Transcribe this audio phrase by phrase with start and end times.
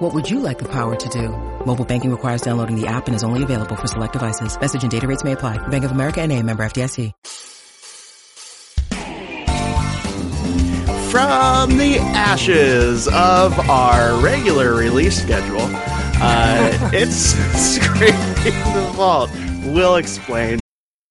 [0.00, 1.28] What would you like the power to do?
[1.66, 4.58] Mobile banking requires downloading the app and is only available for select devices.
[4.58, 5.58] Message and data rates may apply.
[5.68, 7.12] Bank of America and a member FDIC.
[11.10, 17.34] From the ashes of our regular release schedule, uh, it's
[17.74, 19.30] Scraping the Vault.
[19.66, 20.59] We'll explain.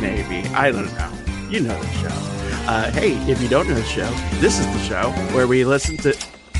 [0.00, 0.46] Maybe.
[0.54, 1.48] I don't know.
[1.50, 2.68] You know the show.
[2.70, 4.08] Uh, hey, if you don't know the show,
[4.40, 6.16] this is the show where we listen to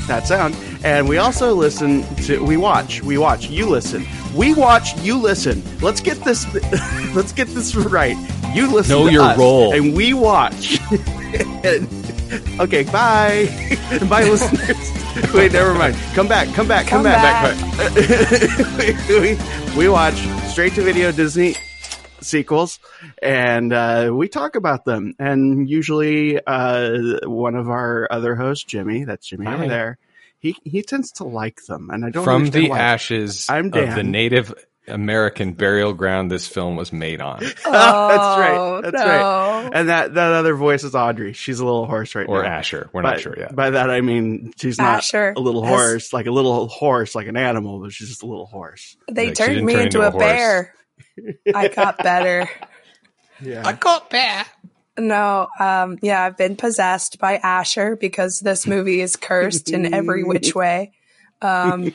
[0.07, 0.55] that sound.
[0.83, 4.05] And we also listen to, we watch, we watch, you listen.
[4.35, 5.63] We watch, you listen.
[5.79, 6.45] Let's get this,
[7.15, 8.17] let's get this right.
[8.53, 9.73] You listen Know to your us, role.
[9.73, 10.79] And we watch.
[11.63, 11.87] And-
[12.59, 13.47] okay, bye.
[14.09, 15.33] bye, listeners.
[15.33, 15.95] Wait, never mind.
[16.13, 17.55] Come back, come back, come, Come back.
[17.77, 19.07] back.
[19.07, 19.37] we,
[19.77, 20.15] we watch
[20.49, 21.55] straight to video Disney
[22.23, 22.79] sequels
[23.21, 29.03] and uh, we talk about them and usually uh, one of our other hosts jimmy
[29.03, 29.97] that's jimmy over there
[30.39, 32.79] he he tends to like them and i don't From the why.
[32.79, 34.53] ashes I'm of the Native
[34.85, 37.39] American burial ground this film was made on.
[37.39, 39.05] that's right that's no.
[39.07, 42.49] right and that that other voice is audrey she's a little horse right Or now
[42.49, 42.89] Or Asher.
[42.91, 43.55] We're by, not sure yet.
[43.55, 45.33] by that i mean she's not Asher.
[45.37, 48.25] a little That's- horse like a little horse like an animal but she's just a
[48.25, 50.21] little horse They Like, turned me into, into a a, horse.
[50.23, 50.73] bear.
[51.53, 52.49] I got better.
[53.41, 54.49] yeah I got better.
[54.97, 60.23] No, um, yeah, I've been possessed by Asher because this movie is cursed in every
[60.23, 60.93] which way.
[61.41, 61.93] Um,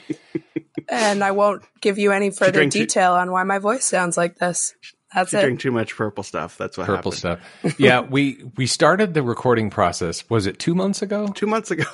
[0.89, 4.17] and I won't give you any further drank too- detail on why my voice sounds
[4.17, 4.75] like this.
[5.15, 5.41] That's she it.
[5.43, 7.41] drank too much purple stuff that's what Purple happened.
[7.63, 7.77] stuff.
[7.79, 10.29] Yeah, we we started the recording process.
[10.29, 11.29] Was it two months ago?
[11.29, 11.85] two months ago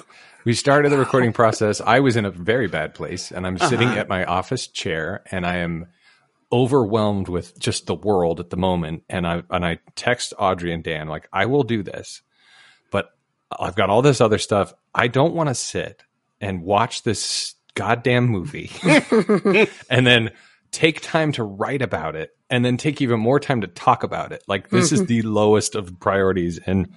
[0.44, 1.80] We started the recording process.
[1.80, 4.00] I was in a very bad place, and I'm sitting Uh-huh.
[4.00, 5.86] at my office chair, and I am
[6.54, 9.02] overwhelmed with just the world at the moment.
[9.08, 12.22] And I and I text Audrey and Dan like, I will do this,
[12.92, 13.10] but
[13.50, 14.72] I've got all this other stuff.
[14.94, 16.04] I don't want to sit
[16.40, 18.70] and watch this goddamn movie,
[19.90, 20.30] and then
[20.70, 24.30] take time to write about it, and then take even more time to talk about
[24.30, 24.44] it.
[24.46, 26.94] Like this is the lowest of priorities, and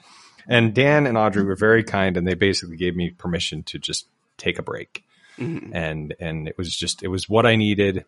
[0.47, 4.07] and Dan and Audrey were very kind, and they basically gave me permission to just
[4.37, 5.03] take a break,
[5.39, 5.75] mm-hmm.
[5.75, 8.05] and and it was just it was what I needed,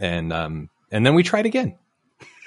[0.00, 1.76] and um and then we tried again.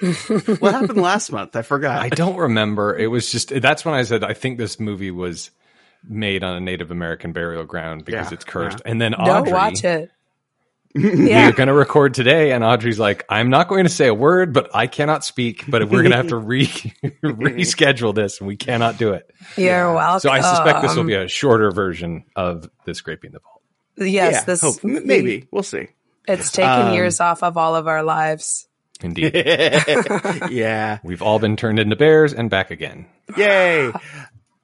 [0.00, 2.96] what happened last month i forgot I don't remember.
[2.96, 5.50] It was just that's when I said I think this movie was
[6.06, 8.90] made on a Native American burial ground because Yeah, it's cursed, yeah.
[8.90, 9.52] and then Don't Audrey.
[9.52, 10.10] watch it.
[10.94, 14.54] We're going to record today, and Audrey's like, "I'm not going to say a word,
[14.54, 15.64] but I cannot speak.
[15.68, 16.66] But we're going to have to re
[17.22, 20.20] reschedule this, and we cannot do it." You're welcome.
[20.20, 23.62] So I suspect this will be a shorter version of the scraping the vault.
[23.98, 25.88] Yes, yeah, this hope- maybe we'll see
[26.26, 28.66] It's taken Um, years off of all of our lives.
[29.02, 29.32] Indeed,
[30.50, 33.06] yeah we've all been turned into bears and back again.
[33.36, 33.92] Yay!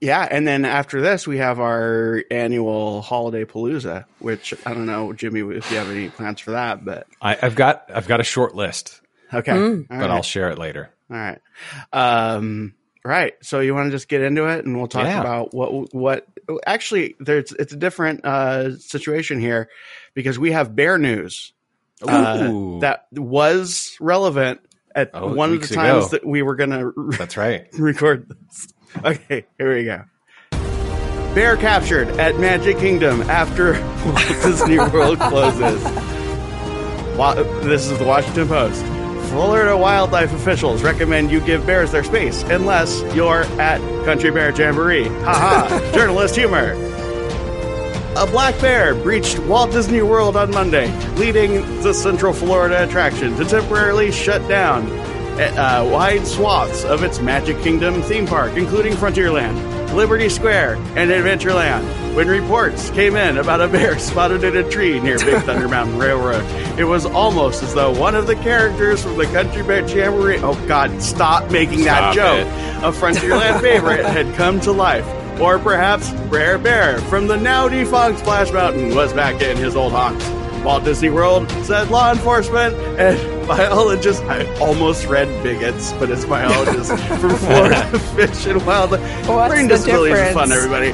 [0.00, 5.12] Yeah, and then after this, we have our annual holiday palooza, which I don't know,
[5.12, 8.25] Jimmy, if you have any plans for that, but I, I've got I've got a
[8.25, 9.00] short list,
[9.33, 9.87] okay, Mm.
[9.89, 10.11] But right.
[10.11, 10.91] I'll share it later.
[11.11, 11.39] all right,
[11.93, 12.75] um,
[13.05, 13.34] right.
[13.43, 15.21] So you want to just get into it, and we'll talk Yeah.
[15.21, 16.27] about what what
[16.66, 19.68] actually there's it's a different uh, situation here
[20.14, 21.52] because we have bear news
[22.06, 24.60] uh, that was relevant
[24.94, 26.08] at Oh, one of the times ago.
[26.10, 27.66] that we were going to That's right.
[27.78, 28.68] record this.
[29.04, 30.02] Okay, here we go.
[31.34, 33.72] Bear captured at Magic Kingdom after
[34.05, 35.82] Walt Disney World closes.
[37.16, 38.84] Wa- This is the Washington Post.
[39.32, 45.08] Florida wildlife officials recommend you give bears their space unless you're at Country Bear Jamboree.
[45.08, 46.73] Haha, journalist humor.
[48.14, 53.44] A black bear breached Walt Disney World on Monday, leading the Central Florida attraction to
[53.46, 54.87] temporarily shut down.
[55.40, 62.14] Uh, wide swaths of its Magic Kingdom theme park, including Frontierland, Liberty Square, and Adventureland.
[62.14, 65.99] When reports came in about a bear spotted in a tree near Big Thunder Mountain
[65.99, 66.44] Railroad,
[66.79, 70.55] it was almost as though one of the characters from the Country Bear Jamboree, oh
[70.67, 72.84] God, stop making that joke, it.
[72.84, 75.06] a Frontierland favorite had come to life.
[75.40, 79.93] Or perhaps Rare Bear from the now defunct Splash Mountain was back in his old
[79.93, 80.42] haunts.
[80.64, 84.23] Walt Disney World said law enforcement and biologists.
[84.23, 89.00] I almost read bigots, but it's biologists from Florida Fish and Wildlife.
[89.29, 90.93] What's the disabilities is fun, everybody.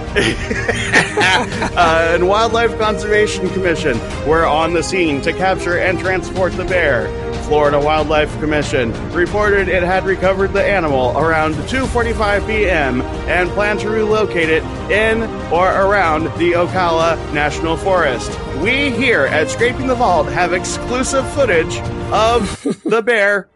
[1.77, 7.07] uh, and Wildlife Conservation Commission were on the scene to capture and transport the bear.
[7.45, 13.03] Florida Wildlife Commission reported it had recovered the animal around 2:45 p.m.
[13.03, 15.23] and planned to relocate it in
[15.53, 18.31] or around the Ocala National Forest.
[18.59, 21.79] We here at Scraping the Vault have exclusive footage
[22.13, 23.49] of the bear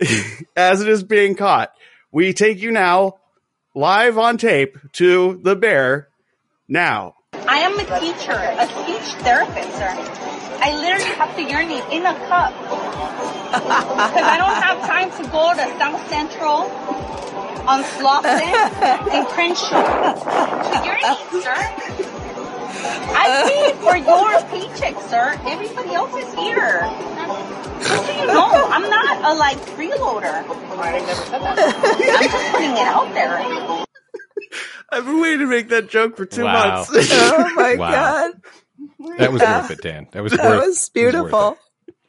[0.56, 1.72] as it is being caught.
[2.10, 3.18] We take you now
[3.74, 6.08] live on tape to the bear
[6.66, 7.14] now.
[7.32, 10.27] I am a teacher, a speech therapist, sir.
[10.60, 12.52] I literally have to urinate in a cup.
[13.50, 16.70] Because I don't have time to go to South Central
[17.68, 18.52] on Slauson
[19.14, 19.82] and Crenshaw
[20.64, 21.54] to urinate, sir.
[23.10, 25.34] I paid for your paycheck, sir.
[25.46, 26.80] Everybody else is here.
[27.80, 30.44] Just so you know, I'm not a like freeloader.
[30.78, 31.58] I never said that.
[31.58, 33.38] I'm just putting it out there.
[34.90, 36.86] I've been waiting to make that joke for two Wow.
[36.86, 37.10] months.
[37.12, 37.92] Oh my Wow.
[37.92, 38.32] god,
[39.18, 40.06] That was worth it, Dan.
[40.12, 40.66] That was that worth.
[40.66, 41.58] was it worth beautiful.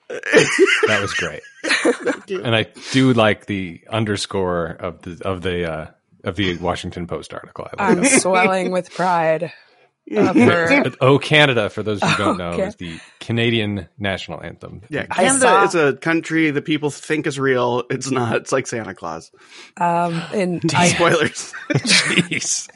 [0.09, 0.87] it.
[0.87, 1.41] That was great.
[2.43, 5.87] and I do like the underscore of the of the uh,
[6.23, 7.67] of the Washington Post article.
[7.77, 8.21] I like I'm that.
[8.21, 9.51] swelling with pride.
[10.11, 10.97] of.
[11.01, 12.63] Oh Canada, for those who don't know, Okay.
[12.63, 14.81] is the Canadian national anthem.
[14.89, 17.83] Yeah, Canada saw- is a country that people think is real.
[17.91, 18.35] It's not.
[18.37, 19.31] It's like Santa Claus.
[19.77, 21.53] Um, and I, Spoilers.
[21.69, 22.67] Jeez.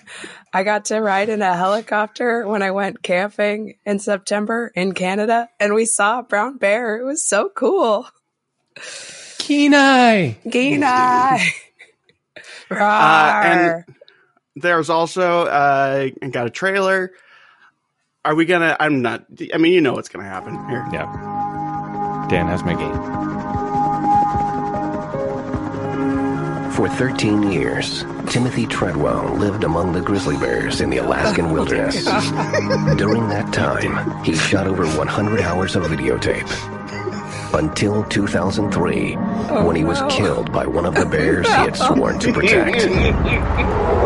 [0.56, 5.50] I got to ride in a helicopter when I went camping in September in Canada,
[5.60, 6.98] and we saw a brown bear.
[6.98, 8.08] It was so cool.
[9.40, 10.36] Kenai.
[10.50, 11.40] Kenai.
[12.72, 13.44] Uh, Rawr.
[13.44, 13.96] and
[14.56, 17.12] there's also uh, I got a trailer.
[18.26, 18.76] Are we gonna?
[18.80, 19.26] I'm not.
[19.54, 20.88] I mean, you know what's gonna happen here.
[20.92, 22.26] Yeah.
[22.30, 23.62] Dan has my game.
[26.74, 32.04] For 13 years, Timothy Treadwell lived among the grizzly bears in the Alaskan wilderness.
[32.98, 36.50] During that time, he shot over 100 hours of videotape.
[37.54, 42.18] Until 2003, when he was oh, killed by one of the bears he had sworn
[42.18, 42.84] to protect.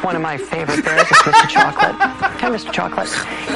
[0.00, 1.48] with one of my favorite bears, it's Mr.
[1.48, 1.94] Chocolate.
[1.96, 2.72] Hi, Mr.
[2.72, 3.08] Chocolate.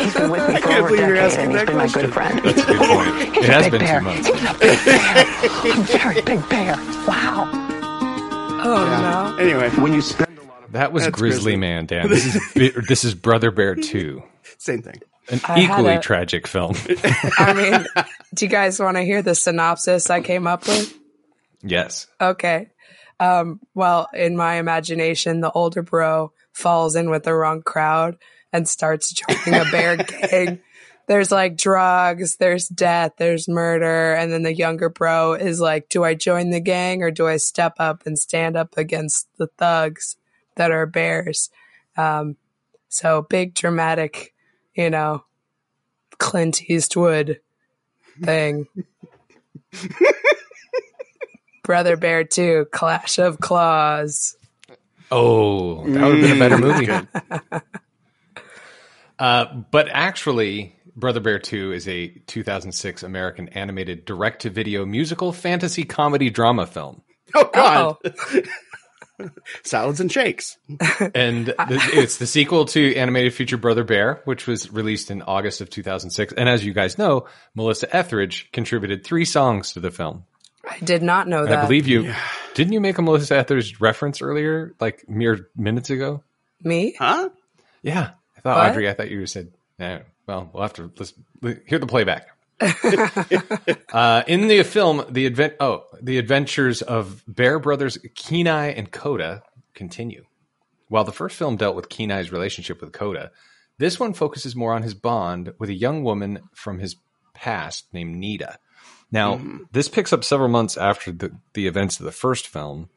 [0.03, 1.89] He's been with me for can't over a believe you're decade, and he's been my
[1.89, 2.01] question.
[2.03, 2.39] good friend.
[2.45, 3.09] That's a good point.
[3.09, 3.99] It He's a has big been bear.
[4.01, 4.27] two months.
[4.29, 5.73] He's a big bear.
[5.73, 6.77] A very big bear.
[7.07, 7.51] Wow.
[8.67, 9.37] Oh no.
[9.43, 11.57] Anyway, When you spend a lot of That was Grizzly Grizzly.
[11.57, 12.09] Man, Dan.
[12.15, 14.23] This is this is Brother Bear Two,
[14.59, 15.01] same thing.
[15.29, 16.75] an I equally a- tragic film.
[17.39, 18.05] I mean,
[18.35, 20.95] do you guys want to hear the synopsis I came up with?
[21.63, 22.07] yes.
[22.21, 22.69] Okay.
[23.21, 28.17] Um, well, in my imagination, the older bro falls in with the wrong crowd
[28.53, 29.97] and starts joining a bear
[30.29, 30.61] gang.
[31.07, 34.15] There's like drugs, there's death, there's murder.
[34.15, 37.37] And then the younger bro is like, do I join the gang or do I
[37.37, 40.17] step up and stand up against the thugs
[40.57, 41.51] that are bears?
[41.97, 42.37] Um,
[42.89, 44.33] so big dramatic,
[44.75, 45.25] you know,
[46.19, 47.41] Clint Eastwood
[48.23, 48.67] thing.
[51.65, 54.37] Brother Bear 2, Clash of Claws.
[55.11, 57.63] Oh, that would have been a better movie.
[59.19, 65.33] uh, but actually, Brother Bear 2 is a 2006 American animated direct to video musical
[65.33, 67.03] fantasy comedy drama film.
[67.35, 69.27] Oh God, Oh,
[69.65, 70.57] salads and shakes.
[71.15, 75.61] And th- it's the sequel to animated feature Brother Bear, which was released in August
[75.61, 76.35] of 2006.
[76.35, 80.25] And as you guys know, Melissa Etheridge contributed three songs to the film.
[80.69, 81.59] I did not know that.
[81.59, 82.13] I believe you
[82.55, 86.23] didn't you make a Melissa Etheridge reference earlier, like mere minutes ago?
[86.63, 86.95] Me?
[86.99, 87.31] Huh?
[87.83, 88.71] Yeah, I thought What?
[88.71, 88.89] Audrey.
[88.89, 89.53] I thought you said.
[89.79, 91.25] Yeah, well, we'll have to listen,
[91.67, 92.29] hear the playback.
[93.93, 99.43] uh, in the film, the advent oh the adventures of Bear brothers Kenai and Koda
[99.75, 100.25] continue.
[100.89, 103.33] While the first film dealt with Kenai's relationship with Koda,
[103.79, 106.97] this one focuses more on his bond with a young woman from his
[107.35, 108.59] past named Nita.
[109.15, 109.41] Now,
[109.73, 112.89] this picks up several months after the, the events of the first film,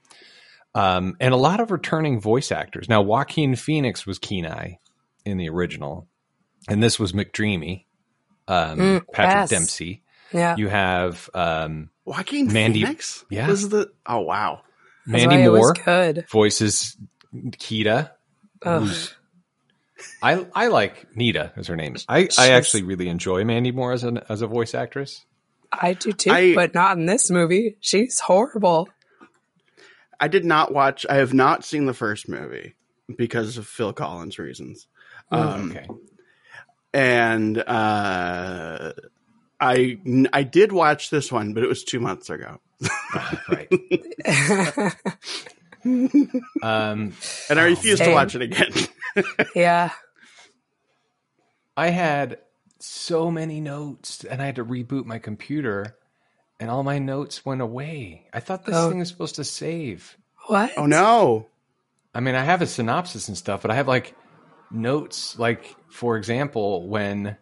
[0.73, 2.89] um, and a lot of returning voice actors.
[2.89, 4.79] Now, Joaquin Phoenix was Kenai
[5.25, 6.07] in the original,
[6.67, 7.85] and this was McDreamy
[8.47, 9.49] um, Mm, Patrick yes.
[9.51, 10.01] Dempsey.
[10.33, 10.55] Yeah.
[10.57, 13.23] You have um, Joaquin Mandy- Phoenix.
[13.29, 13.47] Yeah.
[13.47, 14.61] was the oh wow.
[15.05, 16.25] Mandy why it was Moore good.
[16.31, 16.97] voices
[17.33, 18.11] Kita.
[18.63, 19.13] Who's-
[20.21, 21.95] I I like Nita as her name.
[22.07, 25.25] I, I actually really enjoy Mandy Moore as an as a voice actress.
[25.81, 27.77] I do too, I- but not in this movie.
[27.79, 28.89] She's horrible.
[30.19, 31.05] I did not watch.
[31.09, 32.75] I have not seen the first movie
[33.15, 34.87] because of Phil Collins reasons.
[35.31, 35.87] Um, okay.
[36.93, 38.93] and uh,
[39.59, 39.99] I
[40.33, 42.59] I did watch this one, but it was two months ago,
[43.49, 43.69] right.
[46.63, 47.13] Um,
[47.49, 48.73] and I refuse to watch it again.
[49.55, 49.91] yeah.
[51.77, 52.39] I had
[52.79, 55.95] so many notes and I had to reboot my computer
[56.59, 58.27] and all my notes went away.
[58.33, 58.89] I thought this Oh.
[58.89, 60.17] thing was supposed to save.
[60.47, 60.71] What?
[60.77, 61.47] oh no!
[62.15, 64.15] I mean, I have a synopsis and stuff, but I have like
[64.71, 67.37] notes, like, for example, when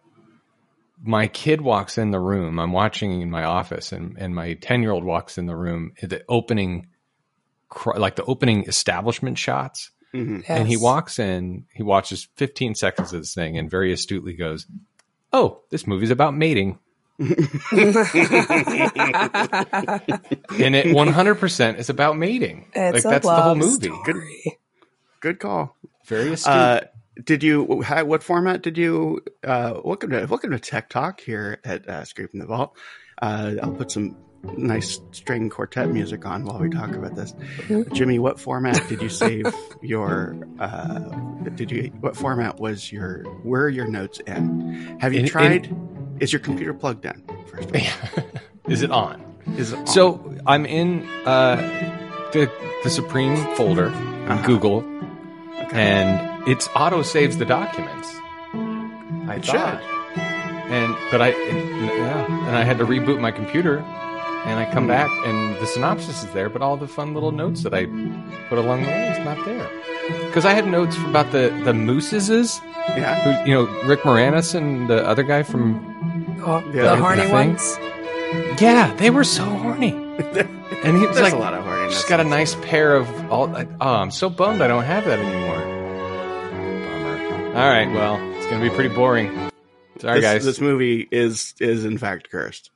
[1.02, 4.82] my kid walks in the room, I'm watching in my office, and, and my 10
[4.82, 6.88] year old walks in the room, the opening,
[7.96, 9.90] like the opening establishment shots.
[10.14, 10.44] Mhm.
[10.48, 14.66] And he walks in, he watches 15 seconds of this thing, and very astutely goes,
[15.32, 16.78] Oh, this movie's about mating.
[17.18, 17.30] and
[20.50, 22.66] it 100% is about mating.
[22.74, 23.88] It's like, a that's the whole movie.
[23.88, 24.58] story.
[25.20, 25.74] Good call.
[26.06, 26.52] Very astute.
[26.52, 26.80] Uh,
[27.24, 27.62] did you?
[27.62, 29.22] What format did you?
[29.42, 32.76] Uh, welcome to welcome to Tech Talk here at uh, Scraping the Vault.
[33.20, 34.16] Uh, I'll put some
[34.56, 37.34] nice string quartet music on while we talk about this.
[37.92, 39.46] Jimmy, what format did you save
[39.82, 40.36] your?
[40.58, 40.98] Uh,
[41.54, 41.84] did you?
[42.00, 43.22] What format was your?
[43.42, 44.98] Where are your notes in?
[45.00, 45.76] Have you In- in- tried?
[46.20, 47.22] is your computer plugged in?
[47.46, 48.24] First of all,
[48.72, 49.22] is it on?
[49.56, 49.86] is it on?
[49.86, 51.56] So I'm in uh,
[52.32, 52.50] the
[52.84, 53.92] the Supreme folder in
[54.32, 54.46] Uh-huh.
[54.46, 54.84] Google,
[55.72, 58.08] and it's auto saves the documents.
[59.28, 59.82] I It thought,
[60.70, 63.78] and but I and, yeah, and I had to reboot my computer,
[64.46, 67.62] and I come back and the synopsis is there, but all the fun little notes
[67.64, 67.86] that I
[68.48, 69.68] put along the way is not there.
[70.26, 72.60] Because I had notes about the the mooses,
[72.96, 75.76] yeah, who you know Rick Moranis and the other guy from
[76.44, 77.32] Oh, Yeah, the the horny thing.
[77.32, 77.78] ones.
[78.60, 79.92] yeah, they were so horny.
[80.84, 81.92] And he was there's like, a lot of horniness.
[81.92, 83.48] She's got a nice pair of all.
[83.80, 85.58] Oh, I'm so bummed I don't have that anymore.
[86.50, 87.46] Bummer.
[87.58, 89.32] All right, well, it's gonna be pretty boring.
[90.00, 90.44] Sorry, This, guys.
[90.44, 92.70] this movie is is in fact cursed.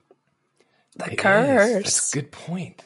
[0.96, 1.20] The It is.
[1.20, 1.82] curse.
[1.84, 2.84] That's a good point.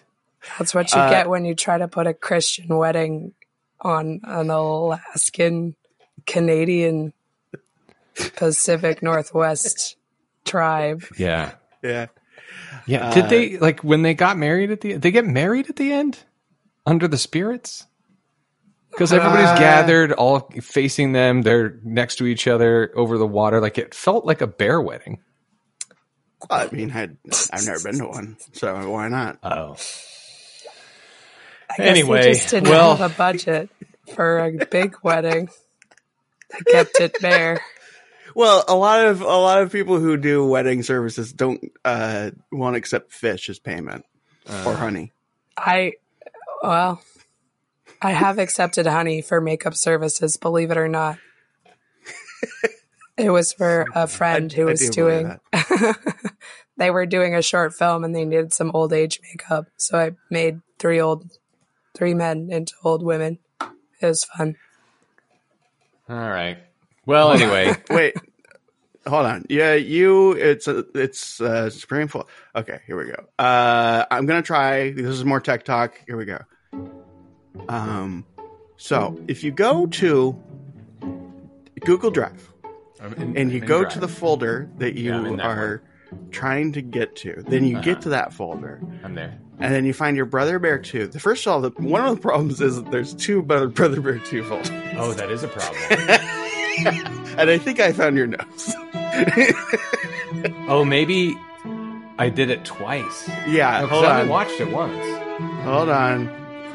[0.58, 3.32] That's what you Uh, get when you try to put a Christian wedding
[3.80, 5.75] on an Alaskan,
[6.26, 7.12] Canadian,
[8.37, 9.96] Pacific Northwest
[10.44, 11.02] tribe.
[11.18, 12.06] Yeah, Yeah.
[12.87, 13.08] yeah.
[13.08, 14.94] Uh, Did they like when they got married at the?
[14.94, 16.18] They get married at the end
[16.87, 17.87] under the spirits.
[18.90, 21.42] Because everybody's Uh, gathered, all facing them.
[21.42, 23.61] They're next to each other over the water.
[23.61, 25.18] Like it felt like a bear wedding.
[26.50, 27.10] I mean, I,
[27.52, 29.38] I've never been to one, so why not?
[29.42, 29.76] Oh,
[31.70, 33.70] I guess Anyway, they just didn't well- have a budget
[34.14, 35.48] for a big wedding.
[36.50, 37.60] They kept it bare.
[38.34, 42.76] Well, a lot of a lot of people who do wedding services don't uh, won't
[42.76, 44.04] accept fish as payment
[44.66, 45.12] or honey.
[45.56, 45.92] I,
[46.62, 47.00] well,
[48.02, 51.18] I have accepted honey for makeup services, believe it or not.
[53.16, 55.94] It was for a friend who I was do believe doing,
[56.76, 59.66] they were doing a short film and they needed some old age makeup.
[59.76, 61.30] So I made three old,
[61.94, 63.38] three men into old women.
[64.00, 64.56] It was fun.
[66.08, 66.58] all right.
[67.06, 68.14] Well, anyway, Wait,
[69.06, 69.44] hold on.
[69.48, 70.32] Yeah, you.
[70.32, 72.26] It's a it's uh, Supreme Full.
[72.56, 73.24] Okay, here we go.
[73.38, 74.90] Uh, I'm gonna try.
[74.90, 76.00] This is more tech talk.
[76.06, 76.38] Here we go.
[77.68, 78.24] Um,
[78.76, 80.34] so if you go to
[81.84, 82.50] Google Drive
[83.00, 83.92] I'm in- and you I'm go drive.
[83.94, 85.82] to the folder that you Yeah, I'm are
[86.30, 87.85] trying to get to, then you Uh-huh.
[87.85, 88.80] get to that folder.
[89.02, 89.38] I'm there.
[89.61, 91.06] and then you find your Brother Bear 2.
[91.09, 94.00] The first of all, the, one of the problems is that there's two Brother, Brother
[94.00, 94.71] Bear 2 folders.
[94.97, 95.76] Oh, that is a problem.
[97.38, 98.75] and I think I found your notes.
[100.68, 101.37] oh, maybe
[102.18, 103.28] I did it twice.
[103.49, 104.28] yeah, No, hold I only on.
[104.28, 105.04] watched it once.
[105.64, 106.28] Hold on.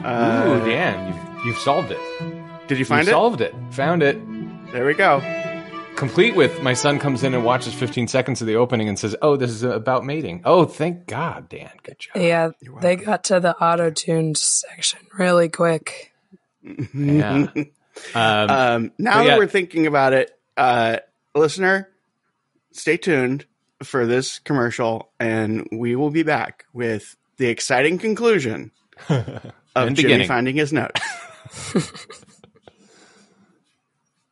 [0.04, 2.00] Uh, Ooh, Dan, you've, you've solved it.
[2.68, 3.14] Did you find you it?
[3.14, 3.54] solved it.
[3.72, 4.18] Found it.
[4.72, 5.20] There we go.
[6.00, 9.18] Complete with my son comes in and watches 15 seconds of the opening and says,
[9.22, 11.70] "Oh, this is about mating." Oh, thank God, Dan.
[11.84, 12.16] Good job.
[12.16, 12.50] Yeah,
[12.82, 16.14] they got to the auto tuned section really quick.
[16.94, 17.48] Yeah.
[18.16, 19.38] Um, Um, now But that yeah.
[19.38, 21.00] we're thinking about it, uh,
[21.36, 21.90] listener,
[22.72, 23.46] stay tuned
[23.84, 28.72] for this commercial, and we will be back with the exciting conclusion
[29.10, 29.20] of
[29.76, 30.28] And Jimmy beginning.
[30.30, 31.02] finding his notes.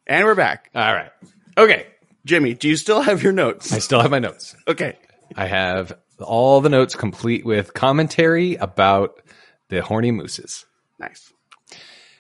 [0.08, 0.70] and we're back.
[0.74, 1.12] all right.
[1.58, 1.88] Okay.
[2.26, 3.74] Jimmy, do you still have your notes?
[3.74, 4.56] I still have my notes.
[4.68, 4.98] Okay.
[5.36, 9.22] I have all the notes complete with commentary about
[9.70, 10.66] the horny mooses.
[11.00, 11.32] Nice.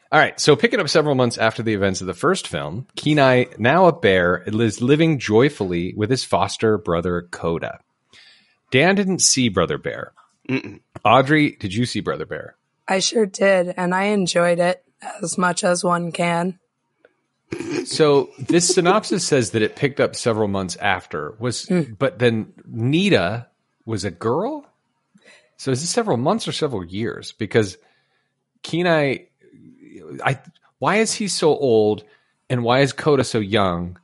[0.10, 3.46] All right, so picking up several months after the events of the first film, Kenai,
[3.58, 7.80] now a bear, is living joyfully with his foster brother Koda.
[8.72, 10.14] Dan didn't see Brother Bear.
[11.04, 12.56] Audrey, did you see Brother Bear?
[12.88, 14.82] I sure did, and I enjoyed it
[15.22, 16.60] as much as one can.
[17.86, 21.36] So this synopsis says that it picked up several months after.
[21.40, 23.48] Was but then Nita
[23.86, 24.66] was a girl.
[25.56, 27.32] So is this several months or several years?
[27.32, 27.78] Because
[28.64, 29.28] Kenai,
[30.24, 30.40] I
[30.80, 32.04] why is he so old,
[32.50, 33.98] and why is Koda so young,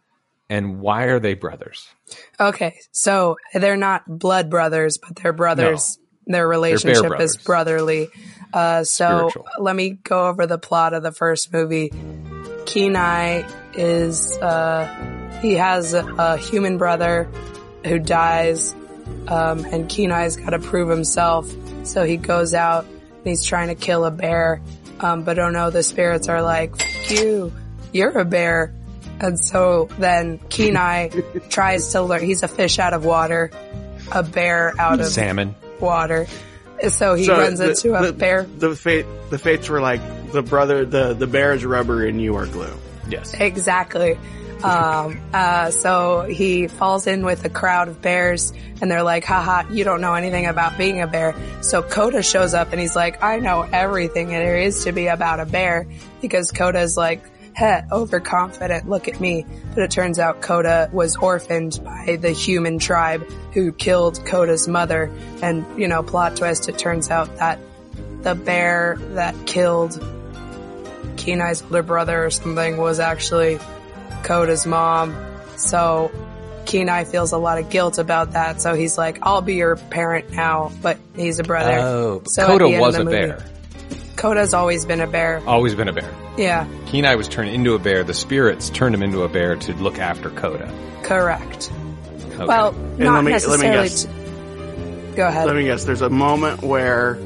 [0.50, 1.88] and why are they brothers?
[2.40, 6.00] Okay, so they're not blood brothers, but they're brothers.
[6.26, 7.36] Their relationship brothers.
[7.36, 8.08] is brotherly.
[8.54, 9.46] Uh, so Spiritual.
[9.60, 11.92] let me go over the plot of the first movie.
[12.66, 13.44] Kenai
[13.76, 17.30] is uh, he has a, a human brother
[17.86, 18.74] who dies,
[19.28, 21.52] um, and Kenai's got to prove himself.
[21.84, 24.62] So he goes out and he's trying to kill a bear,
[25.00, 27.52] um, but oh no, the spirits are like, "Fuck you,
[27.92, 28.74] you're a bear."
[29.20, 31.10] And so then Kenai
[31.50, 32.24] tries to learn.
[32.24, 33.52] He's a fish out of water,
[34.12, 35.56] a bear out of Salmon.
[35.80, 36.28] water.
[36.90, 38.44] So he So runs the- into a the, bear.
[38.44, 40.02] The fate, the fates were like
[40.34, 42.74] the brother, the the bear is rubber and you are glue.
[43.08, 43.34] Yes.
[43.34, 44.18] Exactly.
[44.64, 49.70] Um, uh, so he falls in with a crowd of bears and they're like, haha,
[49.70, 51.36] you don't know anything about being a bear.
[51.62, 55.42] So Koda shows up and he's like, I know everything there is to be about
[55.42, 55.86] a bear
[56.22, 59.46] because Koda's like, heh, overconfident, look at me.
[59.76, 65.12] But it turns out Koda was orphaned by the human tribe who killed Koda's mother.
[65.42, 67.60] And, you know, plot twist, it turns out that
[68.22, 70.02] the bear that killed
[71.18, 73.60] Kenai's older brother or something was actually
[74.24, 75.16] Koda's mom.
[75.58, 76.12] So
[76.66, 78.62] Kenai feels a lot of guilt about that.
[78.62, 81.78] So he's like, I'll be your parent now, but he's a brother.
[81.80, 83.46] Oh, but So at Koda the end was of a the movie- bear.
[84.16, 85.42] Koda's always been a bear.
[85.46, 86.10] Always been a bear.
[86.38, 88.04] Yeah, Kenai was turned into a bear.
[88.04, 90.72] The spirits turned him into a bear to look after Koda.
[91.04, 91.72] correct.
[92.36, 92.46] Okay.
[92.46, 93.90] Well, not let me- let me necessarily.
[93.90, 94.04] guess.
[94.06, 94.10] t-
[95.16, 95.46] Go ahead.
[95.46, 95.84] Let me guess.
[95.84, 97.20] There's a moment where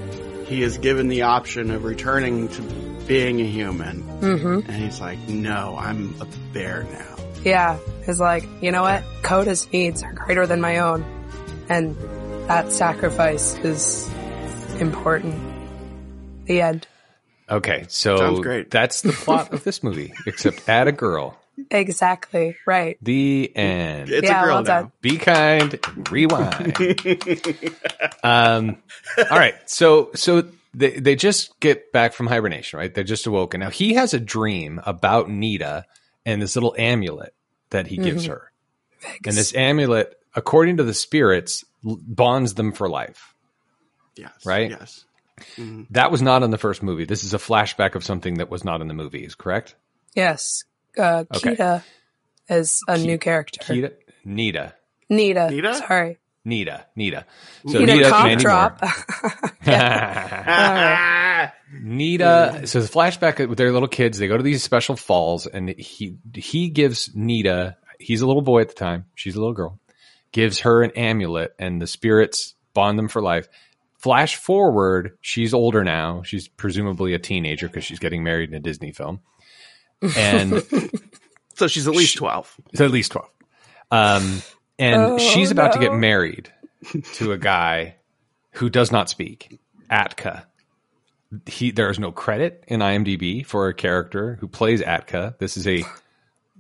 [0.48, 2.62] he is given the option of returning to
[3.08, 4.70] being a human, mm-hmm.
[4.70, 9.04] and he's like, "No, I'm a bear now." Yeah, he's like, you know what?
[9.22, 11.06] Koda's needs are greater than my own,
[11.70, 11.96] and
[12.48, 14.10] that sacrifice is
[14.80, 15.36] important.
[16.46, 16.88] The end.
[17.50, 18.72] okay, so Sounds great.
[18.72, 21.38] that's the plot of this movie, except add a girl.
[21.72, 22.98] Exactly right.
[23.02, 24.10] The end.
[24.12, 24.92] It's Yeah, a girl well now.
[25.02, 25.80] Be kind.
[26.12, 26.78] Rewind.
[28.24, 28.78] um,
[29.18, 29.56] all right.
[29.66, 32.94] So so they they just get back from hibernation, right?
[32.94, 33.60] They're just awoken.
[33.60, 35.86] Now he has a dream about Nita
[36.26, 37.34] and this little amulet
[37.72, 38.52] that he gives her,
[39.26, 43.34] and this amulet, according to the spirits, l- bonds them for life.
[44.16, 44.32] Yes.
[44.46, 44.70] Right?
[44.72, 45.04] Yes.
[45.92, 47.06] That was not in the first movie.
[47.06, 49.24] This is a flashback of something that was not in the movie.
[49.24, 49.76] Is correct?
[50.16, 50.64] Yes.
[50.98, 51.56] Uh, Okay.
[51.56, 51.84] Kita
[52.50, 53.74] is a new character.
[53.74, 53.94] Nita.
[54.26, 54.74] Nita.
[55.10, 55.50] Nita.
[55.52, 55.76] Nita?
[55.76, 56.18] Sorry.
[56.48, 56.86] Nita.
[56.96, 57.26] Nita.
[57.68, 58.82] So Nita, Nita, cough Mandy drop.
[61.82, 62.62] Nita.
[62.66, 66.18] So the flashback with their little kids, they go to these special falls, and he
[66.34, 67.76] he gives Nita.
[68.00, 69.06] He's a little boy at the time.
[69.16, 69.80] She's a little girl.
[70.32, 73.50] Gives her an amulet, and the spirits bond them for life.
[73.98, 76.22] Flash forward, she's older now.
[76.24, 79.20] She's presumably a teenager because she's getting married in a Disney film,
[80.16, 80.64] and
[81.56, 82.56] so she's at least twelve.
[82.76, 83.28] so at least 12.
[83.90, 84.42] Um,
[84.80, 86.52] and Oh, she's about to get married
[87.16, 87.96] to a guy
[88.52, 89.60] who does not speak,
[89.90, 90.44] Atka.
[91.46, 95.38] He there is no credit in IMDb for a character who plays Atka.
[95.40, 95.84] This is a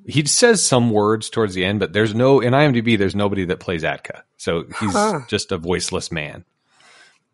[0.06, 2.98] he says some words towards the end, but there's no in IMDb.
[2.98, 5.22] There's nobody that plays Atka, so he's Huh.
[5.28, 6.44] just a voiceless man.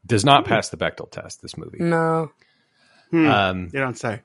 [0.06, 1.42] Does not pass the Bechdel test.
[1.42, 1.78] This movie.
[1.80, 2.32] no.
[3.12, 4.22] Um, You don't say.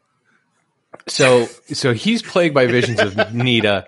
[1.06, 3.86] so so he's plagued by visions of Nita.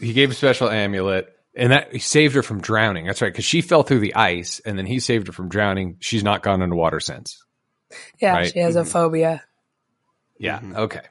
[0.00, 3.06] He gave a special amulet, and that he saved her from drowning.
[3.06, 5.96] That's right, because she fell through the ice, and then he saved her from drowning.
[6.00, 7.42] She's not gone underwater since.
[8.20, 8.52] Yeah, Right.
[8.52, 8.90] she has a mm-hmm.
[8.90, 9.42] phobia.
[10.38, 10.58] Yeah.
[10.58, 10.76] Mm-hmm.
[10.76, 11.02] Okay.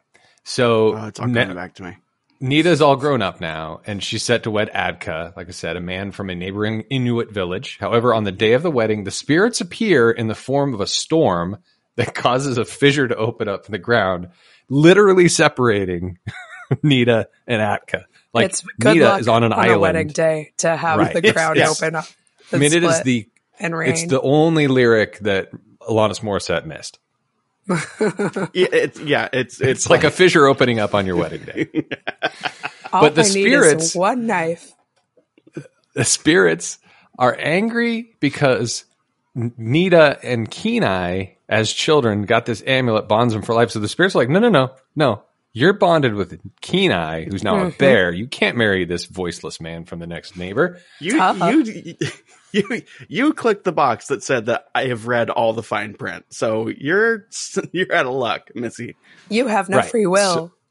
[0.44, 1.98] So Oh, it's all Na- coming back to me.
[2.42, 5.82] Nita's all grown up now, and she's set to wed Atka, like I said, a
[5.82, 7.78] man from a neighboring Inuit village.
[7.80, 10.86] However, on the day of the wedding, the spirits appear in the form of a
[10.88, 11.58] storm
[11.96, 14.28] that causes a fissure to open up in the ground,
[14.70, 16.20] literally separating
[16.84, 18.04] Nita and Atka.
[18.36, 19.82] Like it's good Nita luck is on an a island.
[19.82, 21.14] wedding day to have Right.
[21.14, 21.82] the crowd ground yes.
[21.82, 22.06] open up.
[22.52, 23.28] I mean, it is the
[23.60, 23.92] and rain.
[23.92, 27.00] it's the only lyric that Alanis Morissette missed.
[28.54, 31.68] Yeah, it's yeah, it's It's like a fissure opening up on your wedding day.
[32.94, 34.72] All but the I need is spirits- one knife.
[35.94, 36.78] the spirits
[37.18, 38.86] are angry because
[39.34, 43.72] Nita and Kenai, as children, got this amulet bonds them for life.
[43.72, 45.24] So the spirits are like, no, no, no, no.
[45.56, 47.78] You're bonded with Kenai, who's now a mm-hmm.
[47.78, 48.12] bear.
[48.12, 50.82] You can't marry this voiceless man from the next neighbor.
[51.00, 51.38] You Tough.
[51.40, 51.96] you
[52.52, 56.26] you you clicked the box that said that I have read all the fine print.
[56.30, 57.28] So you're
[57.72, 58.98] you're out of luck, Missy.
[59.30, 59.90] You have no Right.
[59.90, 60.52] free will.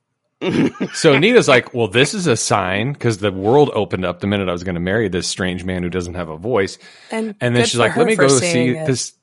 [0.92, 4.50] So Nita's like, well, this is a sign because the world opened up the minute
[4.50, 6.76] I was going to marry this strange man who doesn't have a voice.
[7.10, 8.86] and And then she's like, let me go see it.
[8.86, 9.14] this.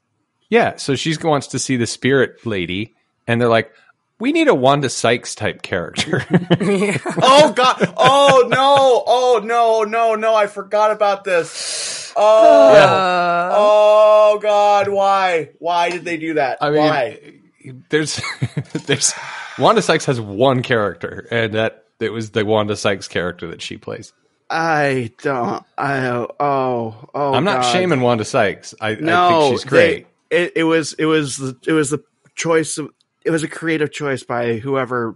[0.50, 0.78] Yeah.
[0.78, 2.95] So she wants to see the spirit lady.
[3.28, 3.71] And they're like,
[4.22, 6.24] we need a Wanda Sykes type character.
[7.24, 7.94] Oh god.
[7.98, 9.04] Oh no.
[9.06, 9.84] Oh no.
[9.84, 10.16] No.
[10.16, 10.36] No.
[10.36, 12.14] I forgot about this.
[12.16, 12.74] Oh.
[12.76, 14.88] Uh, Oh god.
[14.90, 15.50] Why?
[15.60, 16.60] Why did they do that?
[16.62, 17.20] I mean, Why?
[17.90, 18.22] there's,
[18.86, 19.14] there's,
[19.60, 23.78] Wanda Sykes has one character, and that it was the Wanda Sykes character that she
[23.78, 24.14] plays.
[24.50, 25.64] I don't.
[25.78, 27.34] I oh oh.
[27.34, 27.72] I'm not God.
[27.72, 28.74] shaming Wanda Sykes.
[28.82, 30.08] I, No, I think she's great.
[30.30, 32.02] they- it, it was it was the, it was the
[32.36, 32.90] choice of
[33.26, 35.16] it was a creative choice by whoever.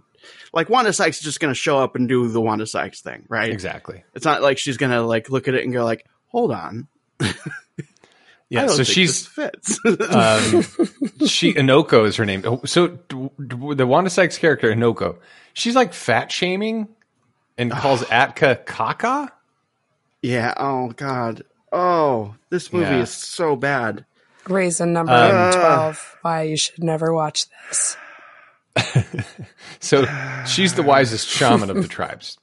[0.52, 3.24] Like Wanda Sykes is just going to show up and do the Wanda Sykes thing,
[3.28, 3.50] right?
[3.52, 4.02] exactly.
[4.14, 6.88] It's not like she's going to like look at it and go like, "Hold on,
[8.48, 8.68] Yeah.
[8.68, 10.62] So she's fits." um,
[11.26, 12.42] she Innoko is her name.
[12.44, 15.16] Oh, So d- d- the Wanda Sykes character Innoko,
[15.52, 16.88] she's like fat shaming
[17.58, 19.32] and calls Atka Kaka.
[20.22, 20.54] yeah.
[20.56, 21.42] Oh God.
[21.72, 23.02] Oh, this movie Yeah.
[23.02, 24.04] is so bad.
[24.48, 27.96] Reason number Um, 12 why you should never watch this.
[29.80, 30.06] So
[30.46, 32.38] she's the wisest shaman of the tribes.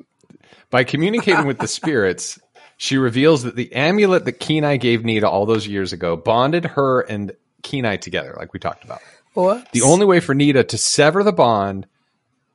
[0.70, 2.40] By communicating with the spirits,
[2.78, 7.02] she reveals that the amulet that Kenai gave Nita all those years ago bonded her
[7.02, 9.02] and Kenai together, like we talked about.
[9.36, 9.70] Whoops.
[9.74, 11.88] The only way for Nita to sever the bond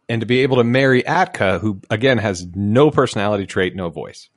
[0.08, 4.30] and to be able to marry Atka, who again has no personality trait, no voice,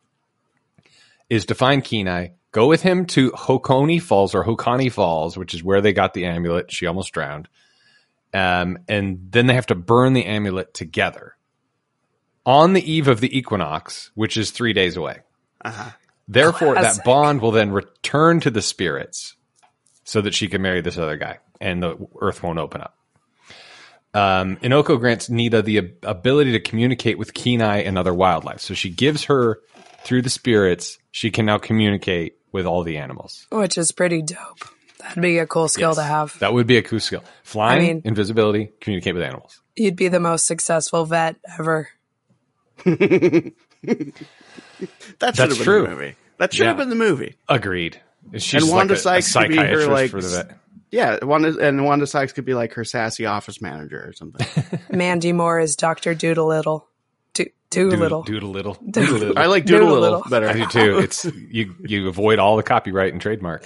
[1.30, 5.64] is to find Kenai, go with him to Hokoni Falls or Hokani Falls, which is
[5.64, 6.72] where they got the amulet.
[6.72, 7.48] She almost drowned.
[8.34, 11.36] Um, and then they have to burn the amulet together
[12.46, 15.20] on the eve of the equinox, which is three days away.
[16.28, 17.04] Therefore, Classic.
[17.04, 19.36] that bond will then return to the spirits
[20.06, 22.98] so that she can marry this other guy and the earth won't open up.
[24.14, 28.60] Um, Innoko grants Nita the ab- ability to communicate with Kenai and other wildlife.
[28.60, 29.60] So she gives her,
[30.04, 33.48] through the spirits, she can now communicate with all the animals.
[33.52, 34.60] which is pretty dope.
[35.00, 36.38] That'd be a cool skill to have.
[36.40, 37.24] That would be a cool skill.
[37.44, 39.62] Flying, I mean- invisibility, communicate with animals.
[39.76, 41.90] You'd be the most successful vet ever.
[43.84, 44.14] That
[44.74, 45.84] should That's have been true.
[45.84, 46.16] the movie.
[46.38, 46.82] That should have Yeah.
[46.84, 47.36] been the movie.
[47.50, 48.00] Agreed.
[48.38, 50.58] She's And Wanda like a, Sykes a could be her, like, for the vet.
[50.92, 54.46] Yeah, Wanda and Wanda Sykes could be like her sassy office manager or something.
[54.92, 56.80] Mandy Moore is Doctor Doodle-Little.
[56.80, 56.86] Do-
[57.34, 57.54] Doolittle.
[58.24, 58.78] Doodle-little.
[58.90, 59.40] Doodle-little.
[59.40, 60.18] I like Doodle Doodle-little.
[60.20, 60.50] Little better.
[60.50, 60.98] I do too.
[61.00, 61.74] It's you.
[61.80, 63.66] You avoid all the copyright and trademark.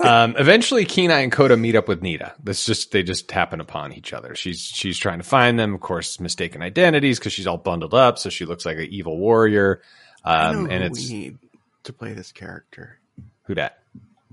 [0.00, 2.34] um, eventually, Kenai and Coda meet up with Nita.
[2.44, 4.34] That's just they just happen upon each other.
[4.36, 5.74] She's she's trying to find them.
[5.74, 9.18] Of course, mistaken identities because she's all bundled up, so she looks like an evil
[9.18, 9.82] warrior.
[10.24, 11.38] I know Um, and who it's we need
[11.84, 12.98] to play this character.
[13.44, 13.78] who that?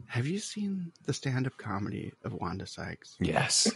[0.08, 3.16] Have you seen the stand-up comedy of Wanda Sykes?
[3.20, 3.72] Yes.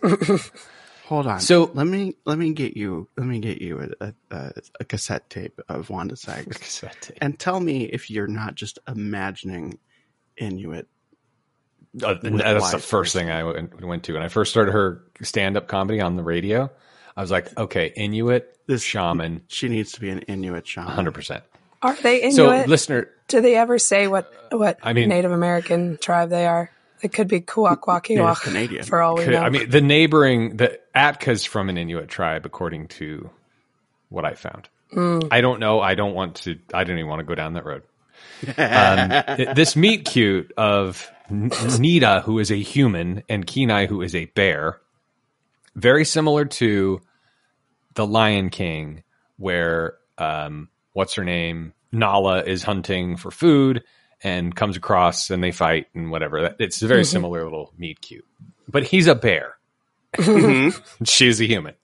[1.08, 1.40] Hold on.
[1.40, 5.30] So- let me let me get you let me get you a, a, a cassette
[5.30, 6.84] tape of Wanda Sykes
[7.22, 9.80] and tell me if you're not just imagining
[10.38, 10.88] Inuit.
[12.04, 15.02] Uh, With that's the first thing I went, went to when I first started her
[15.24, 16.70] stand up comedy on the radio.
[17.16, 20.92] I was like, okay, Inuit, This shaman, She needs to be an Inuit shaman.
[20.92, 21.44] hundred percent.
[21.82, 22.36] Are they Inuit?
[22.36, 26.70] So, listener, Do they ever say what what I mean- Native American tribe they are?
[27.02, 28.84] It could be Native Kuwakwakiwak Canadian.
[28.84, 29.42] for all we Could- know.
[29.42, 33.30] I mean, the neighboring, the Atka's from an Inuit tribe, according to
[34.10, 34.70] what I found.
[35.32, 35.82] I don't know.
[35.82, 36.58] I don't want to.
[36.74, 37.84] I don't even want to go down that road.
[38.58, 44.26] Um, this meet cute of Nita, who is a human, and Kenai, who is a
[44.26, 44.80] bear,
[45.76, 47.02] very similar to
[47.96, 49.04] the Lion King,
[49.38, 53.84] where um, what's her name, Nala, is hunting for food
[54.24, 56.56] and comes across and they fight and whatever.
[56.60, 58.26] It's a very similar little meet cute,
[58.68, 59.58] but he's a bear.
[61.04, 61.76] She's a human.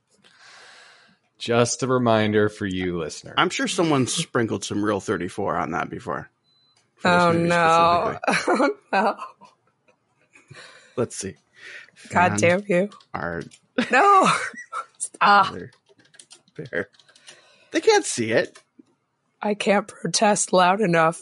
[1.37, 3.33] Just a reminder for you, listener.
[3.37, 6.29] I'm sure someone sprinkled some real 34 on that before.
[7.03, 8.17] Oh no!
[8.47, 9.15] Oh no!
[10.95, 11.35] Let's see.
[12.09, 12.89] God Fan damn you!
[13.13, 13.43] Our
[13.91, 14.29] No!
[15.21, 15.71] Ah, other
[16.55, 16.89] bear.
[17.71, 18.61] They can't see it.
[19.43, 21.19] I can't protest loud enough.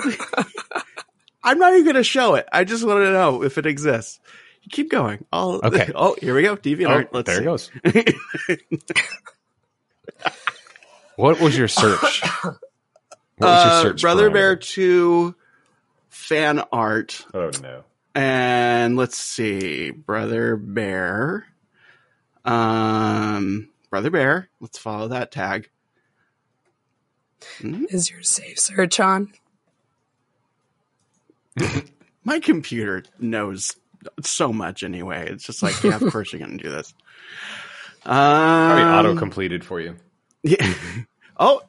[1.44, 2.48] I'm not even going to show it.
[2.52, 4.18] I just want to know if it exists.
[4.70, 5.24] Keep going.
[5.32, 5.90] I'll, Okay.
[5.94, 6.52] Oh, here we go.
[6.52, 7.08] Oh, DeviantArt.
[7.12, 7.42] Let's there see.
[7.84, 8.70] it goes.
[11.16, 12.22] what was your search?
[12.22, 12.54] What
[13.40, 15.34] was your Uh, search Brother Bear 2
[16.08, 17.24] fan art.
[17.34, 17.84] Oh no.
[18.14, 19.90] And let's see.
[19.90, 21.46] Brother Bear.
[22.44, 24.48] Um, Brother Bear.
[24.60, 25.68] Let's follow that tag.
[27.62, 29.32] Is your safe search on?
[32.24, 33.76] My computer knows
[34.22, 35.28] so much anyway.
[35.30, 36.94] It's just like, yeah, of course you're going to do this.
[38.04, 39.96] Probably Um, auto completed for you.
[40.42, 40.72] Yeah.
[41.38, 41.60] Oh,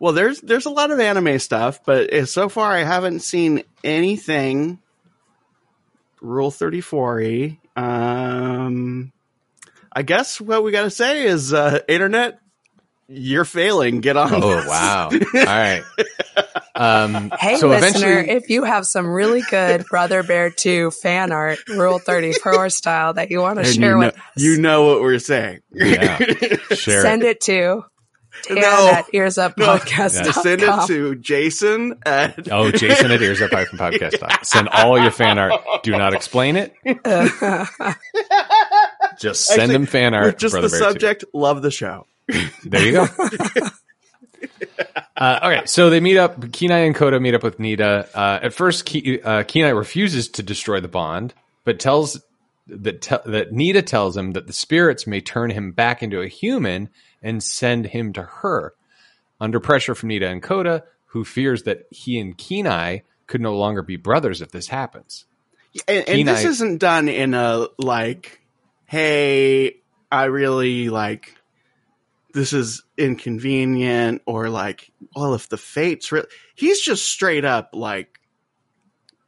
[0.00, 3.62] well, there's there's a lot of anime stuff, but uh, so far I haven't seen
[3.84, 4.80] anything.
[6.20, 7.60] Rule thirty four e.
[7.76, 9.12] Um,
[9.92, 12.40] I guess what we got to say is, uh, internet,
[13.08, 14.00] you're failing.
[14.00, 14.34] Get on.
[14.34, 14.66] Oh this.
[14.66, 15.08] wow!
[15.10, 15.82] All right.
[16.74, 21.32] Um, Hey, so listener, eventually, if you have some really good Brother Bear 2 fan
[21.32, 24.82] art, Rule 34 style, that you want to share you know, with us, you know
[24.84, 25.60] what we're saying.
[25.72, 26.18] yeah,
[26.74, 27.28] share send it.
[27.28, 27.84] it to
[28.48, 28.90] Dan No.
[28.92, 30.32] at earsuppodcast.com.
[30.42, 34.18] Send it to Jason at Oh, Jason at ears up hyphen podcast.
[34.18, 34.38] dot com.
[34.42, 35.54] Send all your fan art.
[35.82, 36.74] Do not explain it.
[39.18, 40.38] Just send Actually, them fan art.
[40.38, 40.84] just Brother the Bear 2.
[40.92, 41.24] subject.
[41.32, 42.06] Love the show.
[42.64, 43.06] There you go.
[45.16, 46.52] Uh, okay, so they meet up.
[46.52, 48.06] Kenai and Koda meet up with Nita.
[48.14, 51.32] Uh, at first, Ke- uh, Kenai refuses to destroy the bond,
[51.64, 52.20] but tells
[52.66, 56.28] that te- that Nita tells him that the spirits may turn him back into a
[56.28, 56.90] human
[57.22, 58.74] and send him to her.
[59.40, 63.80] Under pressure from Nita and Koda, who fears that he and Kenai could no longer
[63.80, 65.24] be brothers if this happens.
[65.88, 68.40] and, and this isn't done in a like
[68.86, 69.76] hey
[70.12, 71.36] i really like
[72.36, 78.20] this is inconvenient or like well if the fates really he's just straight up like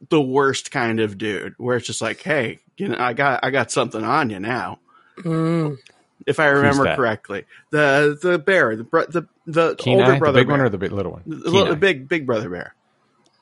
[0.09, 3.49] the worst kind of dude where it's just like hey you know i got i
[3.49, 4.79] got something on you now
[5.17, 5.77] Mm.
[6.25, 10.39] if i remember correctly the the bear the bro- the the Kenai, older the brother
[10.39, 11.23] big one or the big, little one?
[11.25, 11.69] the, Kenai.
[11.71, 12.73] the big big brother bear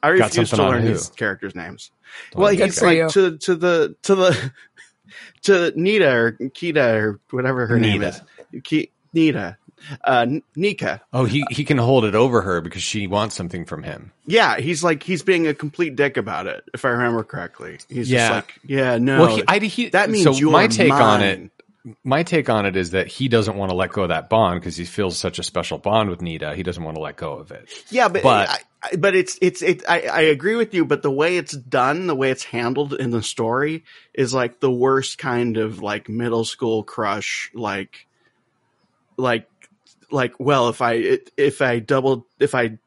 [0.02, 0.88] i refuse to learn who?
[0.88, 1.92] these characters names
[2.32, 3.10] Don't well, he's like you.
[3.10, 4.52] to to the to the
[5.44, 8.20] to Nita or Kita or whatever her name is.
[8.64, 9.58] Ki, Nita,
[10.04, 11.02] uh, Nika.
[11.14, 14.12] Oh, he he can hold it over her because she wants something from him.
[14.26, 16.64] Yeah, he's like he's being a complete dick about it.
[16.74, 18.18] If I remember correctly, he's Yeah.
[18.20, 19.20] just like, yeah, no.
[19.22, 21.52] well, he, I, he, that means so you're my take on it.
[22.04, 24.60] My take on it is that he doesn't want to let go of that bond
[24.60, 26.54] because he feels such a special bond with Nita.
[26.54, 27.70] He doesn't want to let go of it.
[27.90, 28.58] Yeah, but But- I,
[28.92, 29.84] I, but it's it's it.
[29.88, 33.10] I, I agree with you, but the way it's done, the way it's handled in
[33.12, 37.50] the story, is like the worst kind of like middle school crush.
[37.54, 38.06] Like,
[39.18, 39.48] like,
[40.12, 40.34] like.
[40.40, 42.78] Well, if I if I double if I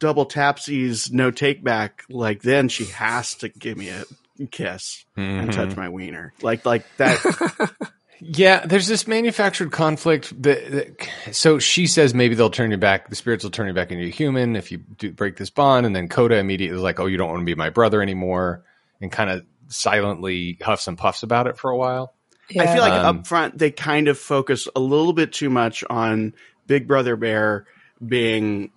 [0.00, 4.04] double tapsies no take back, like then she has to give me a
[4.50, 5.54] kiss and Mhm.
[5.54, 6.32] touch my wiener.
[6.42, 7.70] Like like that.
[8.18, 10.30] Yeah, there's this manufactured conflict.
[10.42, 13.10] That, that- so she says maybe they'll turn you back.
[13.10, 15.84] The spirits will turn you back into a human if you do break this bond.
[15.84, 18.64] And then Koda immediately is like, "Oh, you don't want to be my brother anymore,"
[19.02, 22.14] and kind of silently huffs and puffs about it for a while.
[22.50, 25.84] I feel like Um, up front they kind of focus a little bit too much
[25.90, 26.34] on
[26.66, 27.66] Big Brother Bear
[28.06, 28.70] being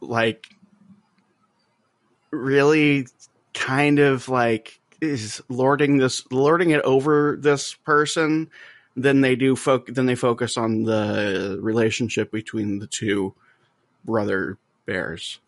[0.00, 0.46] like
[2.30, 3.06] really
[3.54, 8.50] kind of like is lording this lording it over this person
[8.96, 13.34] then they do foc- then they focus on the relationship between the two
[14.04, 15.38] brother bears.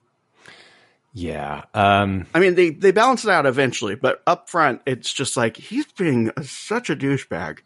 [1.13, 1.65] Yeah.
[1.75, 5.57] Um, I mean, they they balance it out eventually, but up front, it's just like
[5.57, 7.59] he's being a, such a douchebag.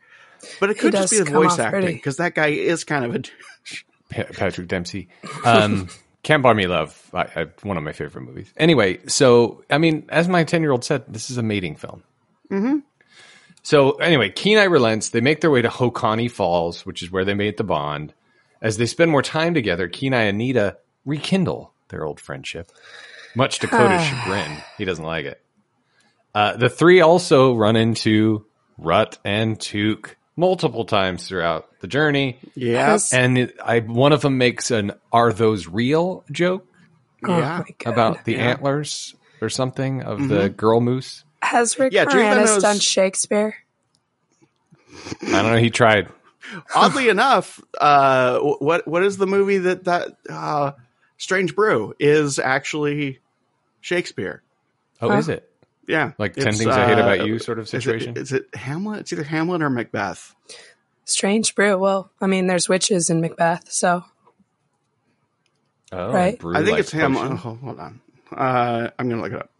[0.59, 3.19] But it could just be the voice acting because that guy is kind of a
[3.21, 3.85] douche.
[4.11, 5.09] Pa- Patrick Dempsey.
[5.45, 5.89] Um,
[6.23, 7.11] Can't Buy Me Love.
[7.13, 8.53] I, I, one of my favorite movies.
[8.57, 12.03] Anyway, so, I mean, as my 10 year old said, this is a mating film.
[12.51, 12.79] Mm-hmm.
[13.63, 15.11] So, anyway, Kenai relents.
[15.11, 18.15] They make their way to Hokani Falls, which is where they made the bond.
[18.61, 22.71] As they spend more time together, Kenai and Nita rekindle their old friendship,
[23.35, 24.57] much to Koda's chagrin.
[24.79, 25.41] He doesn't like it.
[26.35, 28.47] Uh, the three also run into
[28.81, 32.39] Rutt and Tuke multiple times throughout the journey.
[32.55, 33.13] Yes.
[33.13, 36.67] And it, I one of them makes an "Are those real?" joke
[37.25, 37.63] Oh yeah.
[37.85, 38.51] about the Yeah.
[38.51, 41.25] antlers or something of the girl moose.
[41.43, 43.55] Has Rick Yeah, Moranis done Shakespeare?
[45.23, 45.59] I don't know.
[45.59, 46.09] He tried.
[46.75, 50.73] Oddly enough, uh, what what is the movie that that uh,
[51.19, 53.19] Strange Brew is actually
[53.83, 54.43] Shakespeare?
[55.03, 55.19] Oh, Huh?
[55.19, 55.51] is it
[55.87, 58.17] Yeah, like ten It's, things I hate uh, about you sort of situation?
[58.17, 59.01] Is it, Hamlet?
[59.01, 60.35] It's either Hamlet or Macbeth.
[61.05, 61.77] Strange brew.
[61.77, 64.05] Well, I mean, there's witches in Macbeth, so
[65.93, 66.39] oh, right.
[66.39, 67.33] brew I think it's Hamlet.
[67.33, 68.01] Oh, hold on,
[68.35, 69.51] uh, I'm gonna look it up.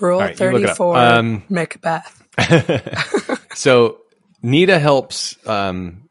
[0.00, 0.76] Rule right, you look it up.
[0.76, 2.24] 34, Um, Macbeth.
[3.54, 3.98] so
[4.42, 5.36] Nita helps.
[5.46, 6.08] Um,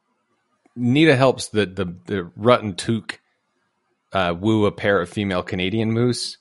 [0.76, 3.20] Nita helps the the the Rutt and Tuke
[4.14, 6.38] uh, woo a pair of female Canadian moose,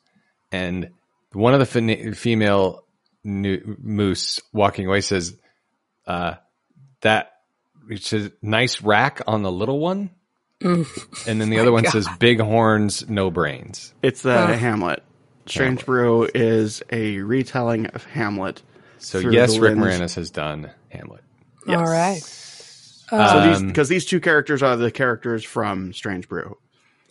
[0.56, 0.90] and
[1.32, 2.84] one of the fin- female
[3.24, 5.36] nu- moose walking away says,
[6.06, 6.34] uh,
[7.02, 7.32] "That
[7.86, 10.10] which is nice rack on the little one,"
[10.62, 10.86] and
[11.40, 15.02] then the other one says, "Big horns, no brains." It's the Hamlet.
[15.46, 18.62] Strange Brew is a retelling of Hamlet.
[18.98, 21.22] So yes, Rick lens- Moranis has done Hamlet.
[21.68, 21.78] Yes.
[21.78, 22.20] All right.
[22.20, 26.56] So these Um, because these two characters are the characters from Strange Brew.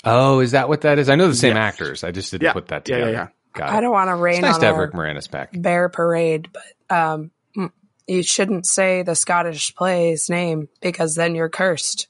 [0.06, 1.10] Oh, is that what that is?
[1.10, 1.74] I know the same Yes.
[1.74, 2.04] actors.
[2.04, 2.54] I just didn't Yeah.
[2.54, 3.06] put that together.
[3.06, 3.32] Yeah, yeah, together.
[3.56, 3.60] yeah.
[3.60, 3.82] Got I it.
[3.82, 4.36] don't want to rain.
[4.36, 5.50] It's rain nice on to have our Rick Moranis back.
[5.54, 7.72] bear parade, but um, mm,
[8.08, 12.08] you shouldn't say the Scottish play's name because then you're cursed.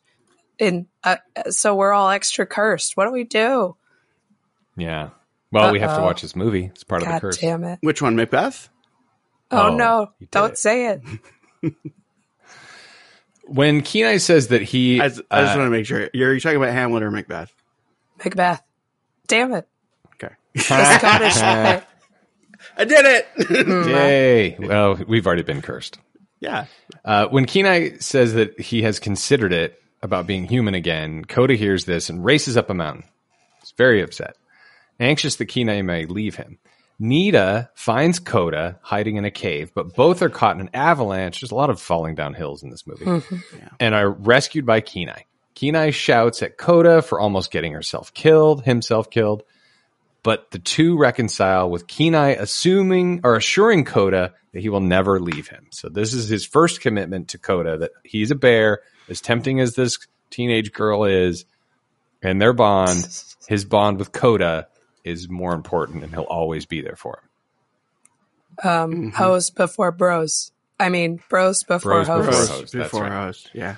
[0.57, 1.17] In uh,
[1.49, 2.95] so we're all extra cursed.
[2.97, 3.75] What do we do?
[4.77, 5.09] Yeah.
[5.51, 6.65] Well, we have to watch this movie.
[6.65, 7.37] It's part of the curse.
[7.37, 7.79] damn it!
[7.81, 8.67] Which one, Macbeth?
[9.51, 10.11] Oh, Oh, no!
[10.31, 10.57] Don't it.
[10.57, 11.01] say it.
[13.47, 16.09] When Kenai says that he, I, I just uh, want to make sure.
[16.13, 17.53] You're, you talking about Hamlet or Macbeth?
[18.23, 18.61] Macbeth.
[19.27, 19.67] Damn it!
[20.15, 20.33] Okay.
[20.57, 21.35] Scottish.
[22.77, 23.87] I did it.
[23.87, 24.55] yay!
[24.59, 25.97] Well, we've already been cursed.
[26.39, 26.65] yeah.
[27.03, 31.85] Uh, when Kenai says that he has considered it about being human again, Koda hears
[31.85, 33.03] this and races up a mountain.
[33.61, 34.35] He's very upset,
[34.99, 36.57] anxious that Kenai may leave him.
[36.99, 41.41] Nita finds Koda hiding in a cave, but both are caught in an avalanche.
[41.41, 43.25] There's a lot of falling down hills in this movie,
[43.79, 45.23] and are rescued by Kenai.
[45.55, 49.43] Kenai shouts at Koda for almost getting herself killed, himself killed,
[50.21, 55.47] but the two reconcile with Kenai assuming or assuring Koda that he will never leave
[55.47, 55.67] him.
[55.71, 59.75] So this is his first commitment to Koda that he's a bear, as tempting as
[59.75, 59.97] this
[60.29, 61.45] teenage girl is,
[62.21, 63.07] and their bond,
[63.47, 64.67] his bond with Koda
[65.03, 67.21] is more important and he'll always be there for
[68.63, 68.69] him.
[68.69, 70.51] Um, hoes before bros.
[70.79, 72.23] I mean, bros before Mm-hmm.
[72.23, 72.49] Bros before hoes.
[72.49, 72.71] hoes.
[72.71, 73.11] Before right.
[73.11, 73.51] host.
[73.53, 73.75] Yeah.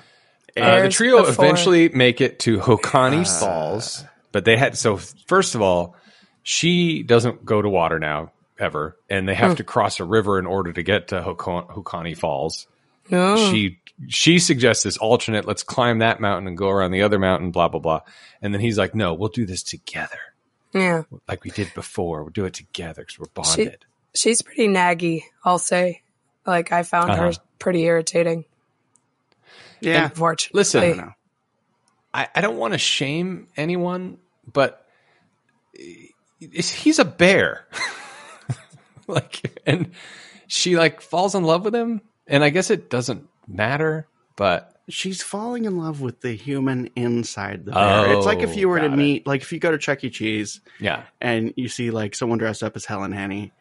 [0.56, 5.54] Uh, the trio before- eventually make it to Hokani Falls, but they had so first
[5.54, 5.94] of all,
[6.42, 10.46] she doesn't go to water now ever, and they have to cross a river in
[10.46, 12.66] order to get to Hoko- Hokani Falls.
[13.10, 13.36] No.
[13.52, 15.44] She she suggests this alternate.
[15.44, 17.50] Let's climb that mountain and go around the other mountain.
[17.50, 18.00] Blah blah blah.
[18.42, 20.18] And then he's like, "No, we'll do this together,
[20.72, 21.02] yeah.
[21.28, 22.22] like we did before.
[22.22, 23.84] We'll do it together because we're bonded."
[24.14, 26.02] She's pretty naggy, I'll say.
[26.46, 27.38] Like I found her Uh-huh.
[27.58, 28.44] pretty irritating.
[29.80, 30.04] Yeah.
[30.06, 30.58] Unfortunately.
[30.58, 31.12] Listen, I don't know.
[32.14, 34.18] I, I don't want to shame anyone,
[34.50, 34.84] but
[36.40, 37.66] he's a bear.
[39.06, 39.90] like, and
[40.46, 45.22] she like falls in love with him, and I guess it doesn't matter, but She's
[45.22, 48.10] falling in love with the human inside the bear.
[48.14, 48.96] it's like if you oh, were to Oh, it.
[48.96, 50.08] meet, like if you go to Chuck E.
[50.08, 53.52] Cheese yeah, and you see like someone dressed up as Helen Henny,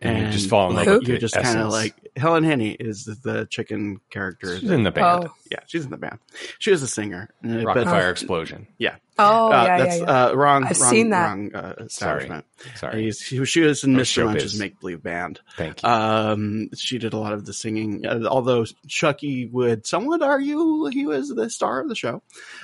[0.00, 2.72] And you just fall in love like, with you're just kind of like Helen Henny
[2.72, 4.58] is the, the chicken character.
[4.58, 5.24] she's that- in the band.
[5.26, 5.34] Oh.
[5.50, 6.18] yeah, she's in the band.
[6.58, 7.30] She was a singer.
[7.44, 8.66] Uh, Rocket but- Fire Explosion.
[8.76, 8.96] Yeah.
[9.16, 10.24] Oh, Uh, yeah, that's yeah, yeah.
[10.26, 10.64] Uh, wrong.
[10.64, 11.26] I've wrong, seen that.
[11.28, 11.86] Wrong uh, Sorry,
[12.24, 12.44] establishment.
[12.74, 13.02] sorry.
[13.04, 14.24] He's- She, she was in Or Mr.
[14.24, 14.58] Munch's.
[14.58, 15.40] Make Believe Band.
[15.56, 15.88] Thank you.
[15.88, 21.06] Um, she did a lot of the singing, uh, although Chucky would somewhat argue he
[21.06, 22.22] was the star of the show.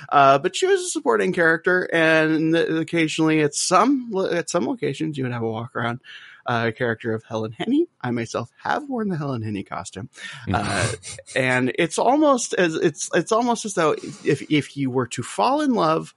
[0.09, 5.23] Uh, but she was a supporting character, and occasionally at some at some locations you
[5.23, 6.01] would have a walk around
[6.45, 7.87] uh, character of Helen Henny.
[8.01, 10.09] I myself have worn the Helen Henny costume,
[10.53, 10.91] uh,
[11.35, 13.91] and it's almost as it's it's almost as though
[14.25, 16.13] if if you were to fall in love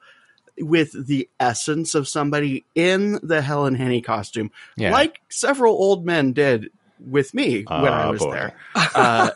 [0.59, 4.93] with the essence of somebody in the Helen Henny costume, Yeah.
[4.93, 6.71] like several old men did
[7.05, 8.31] with me when I Ah, was boy.
[8.33, 8.57] there.
[8.95, 9.31] Uh,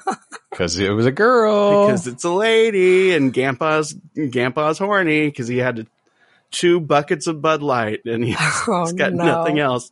[0.50, 1.86] Because it was a girl.
[1.86, 3.94] because it's a lady and Gampa's
[4.30, 5.86] Gampa's horny because he had
[6.52, 8.36] two buckets of Bud Light and he's
[8.68, 9.24] Oh, got no.
[9.24, 9.90] nothing else.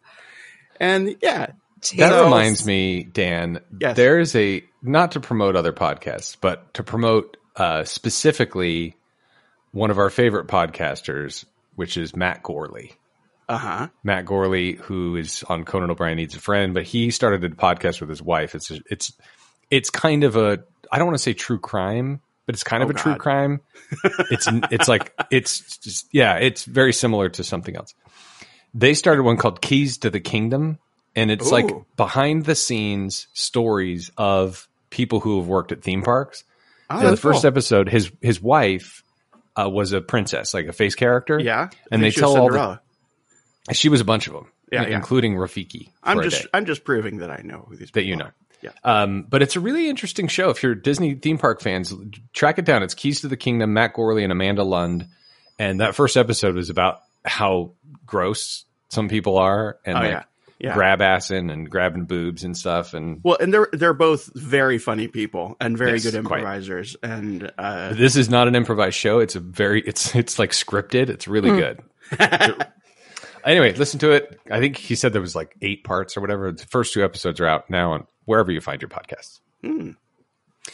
[0.81, 1.53] And yeah,
[1.97, 3.61] That reminds me, Dan.
[3.81, 3.97] Yes.
[3.97, 8.97] There's a not to promote other podcasts, but to promote uh, specifically
[9.73, 12.93] one of our favorite podcasters, which is Matt Gorley.
[13.49, 13.89] uh huh.
[14.03, 18.01] Matt Gorley, who is on Conan O'Brien Needs a Friend, but he started a podcast
[18.01, 18.55] with his wife.
[18.55, 19.13] It's it's
[19.71, 22.89] it's kind of a I don't want to say true crime, but it's kind of
[22.89, 23.61] Oh, a true crime.
[24.31, 27.95] It's it's like it's just yeah, it's very similar to something else.
[28.79, 30.79] They started one called Keys to the Kingdom,
[31.15, 36.45] and it's like behind the scenes stories of people who have worked at theme parks.
[36.91, 37.49] Oh, In the first cool.
[37.49, 39.03] episode, his his wife
[39.57, 41.41] uh, was a princess, like a face character.
[41.41, 44.53] yeah, and they think she was tell all the she was a bunch of them,
[44.71, 44.97] Yeah, yeah.
[44.97, 45.89] including Rafiki.
[46.03, 48.25] I'm just I'm just proving that I know who these that people you know.
[48.27, 48.35] are.
[48.63, 48.71] Yeah.
[48.85, 50.51] Um, but it's a really interesting show.
[50.51, 51.95] If you're Disney theme park fans,
[52.35, 52.83] track it down.
[52.83, 55.07] It's Keys to the Kingdom, Matt Gorley and Amanda Lund.
[55.59, 57.73] And that first episode was about how
[58.07, 60.23] gross some people are and Oh, like yeah.
[60.59, 60.75] Yeah.
[60.75, 62.95] grab assing and grabbing boobs and stuff.
[62.95, 66.39] And Well, and they're they're both very funny people and very Yes, good quite.
[66.39, 66.97] improvisers.
[67.03, 69.19] And uh, this is not an improvised show.
[69.19, 71.11] It's a very it's it's like scripted.
[71.11, 71.57] It's really Hmm.
[71.59, 71.83] good.
[73.45, 74.41] anyway, listen to it.
[74.51, 76.51] I think he said there was like eight parts or whatever.
[76.53, 79.41] The first two episodes are out now on wherever you find your podcasts.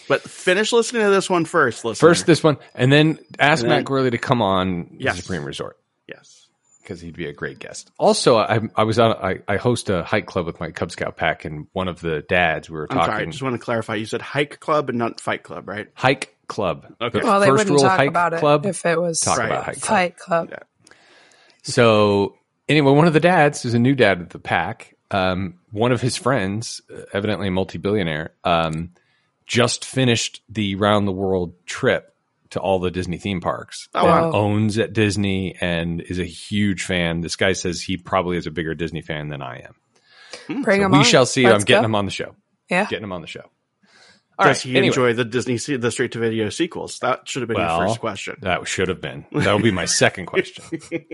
[0.08, 1.84] But finish listening to this one first.
[1.84, 2.08] Listener.
[2.08, 5.16] First this one, and then ask And Matt then- Gorley to come on Yes.
[5.16, 5.76] the Supreme Resort.
[6.82, 7.90] Because he'd be a great guest.
[7.98, 9.12] Also, I, I was on.
[9.12, 12.22] I, I host a hike club with my Cub Scout pack, and one of the
[12.28, 12.98] dads we were talking.
[13.00, 13.26] I'm talking sorry.
[13.26, 13.94] I just want to clarify.
[13.94, 15.88] You said hike club and not fight club, right?
[15.94, 16.86] hike club.
[17.00, 17.20] Okay.
[17.20, 18.66] The Well, they first wouldn't rule talk hike about club.
[18.66, 19.46] it if it was talk Right.
[19.46, 19.78] about hike.
[19.78, 20.48] Fight Club.
[20.50, 20.58] Yeah.
[21.62, 22.36] So
[22.68, 24.94] anyway, one of the dads is a new dad of the pack.
[25.10, 28.90] Um, one of his friends, uh, evidently a multi-billionaire, um,
[29.46, 32.11] just finished the round the world trip
[32.52, 33.88] to all the Disney theme parks.
[33.94, 34.32] Oh, wow.
[34.32, 37.20] owns at Disney and is a huge fan.
[37.20, 39.74] This guy says he probably is a bigger Disney fan than I am.
[40.46, 40.62] Hmm.
[40.62, 41.04] Bring So him we on.
[41.04, 41.44] shall see.
[41.44, 41.86] Let's I'm getting go.
[41.86, 42.34] him on the show.
[42.70, 42.86] Yeah.
[42.86, 43.44] Getting him on the show.
[44.38, 44.62] All Does right.
[44.62, 44.86] he anyway.
[44.86, 46.98] enjoy the Disney the straight to video sequels?
[47.00, 48.36] That should have been Well, your first question.
[48.40, 49.26] That should have been.
[49.32, 50.64] That would be my second question.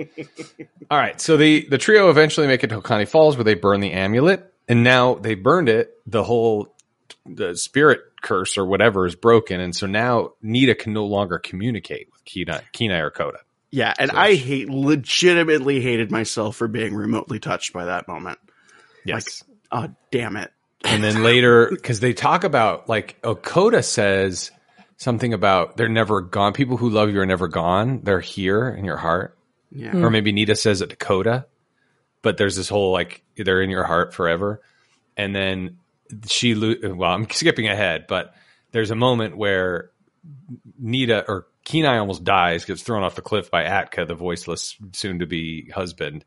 [0.91, 1.21] All right.
[1.21, 4.53] So the the trio eventually make it to Hokani Falls where they burn the amulet,
[4.69, 5.91] and now they burned it.
[6.07, 6.75] The whole
[7.27, 12.09] the spirit curse or whatever is broken, and so now Nita can no longer communicate
[12.13, 13.39] with Kenai, Kenai or Koda.
[13.71, 18.39] Yeah, and I hate legitimately hated myself for being remotely touched by that moment.
[19.05, 19.45] Yes.
[19.71, 20.51] Oh, damn it.
[20.85, 24.51] and then later, because they talk about like oh, Okota says
[24.97, 26.53] something about they're never gone.
[26.55, 28.01] People who love you are never gone.
[28.03, 29.37] They're here in your heart.
[29.71, 29.97] Yeah.
[29.97, 31.47] or maybe Nita says it to Koda,
[32.23, 34.63] but there's this whole like they're in your heart forever,
[35.15, 35.77] and then
[36.27, 38.35] she lo- well I'm skipping ahead, but
[38.73, 39.91] there's a moment where
[40.79, 45.19] Nita or Kenai almost dies, gets thrown off the cliff by Atka, the voiceless soon
[45.21, 46.25] to be husband,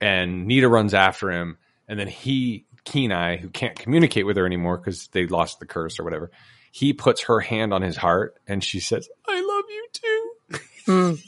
[0.00, 4.76] and Nita runs after him, and then he Kenai who can't communicate with her anymore
[4.78, 6.30] because they lost the curse or whatever.
[6.72, 10.26] He puts her hand on his heart and she says, I love you too.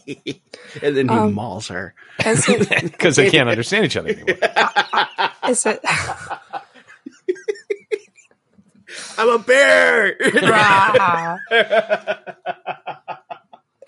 [0.82, 1.94] And then he Um, mauls her.
[2.16, 2.46] Because
[3.16, 4.38] they can't understand each other anymore.
[5.48, 5.80] Is it?
[9.22, 10.16] I'm a bear.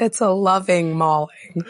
[0.01, 1.65] It's a loving mauling.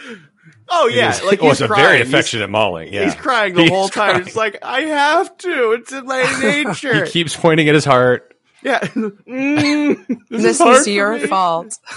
[0.70, 1.84] oh yeah, It is- like oh, he's it's a crying.
[1.84, 2.92] very He's- affectionate mauling.
[2.92, 4.10] Yeah, He's crying the He's whole time.
[4.12, 4.26] crying.
[4.26, 5.72] It's like I have to.
[5.72, 7.04] It's in my nature.
[7.04, 8.34] He keeps pointing at his heart.
[8.62, 8.80] yeah.
[8.94, 11.78] Mm, this, This hard is your fault.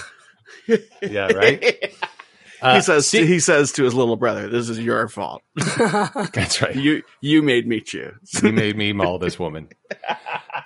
[1.00, 1.94] Yeah, right.
[2.60, 5.42] Uh, he says see- he says to his little brother, "This is your fault.
[6.34, 6.76] that's right.
[6.76, 8.12] You you made me choose."
[8.42, 9.68] you made me maul this woman.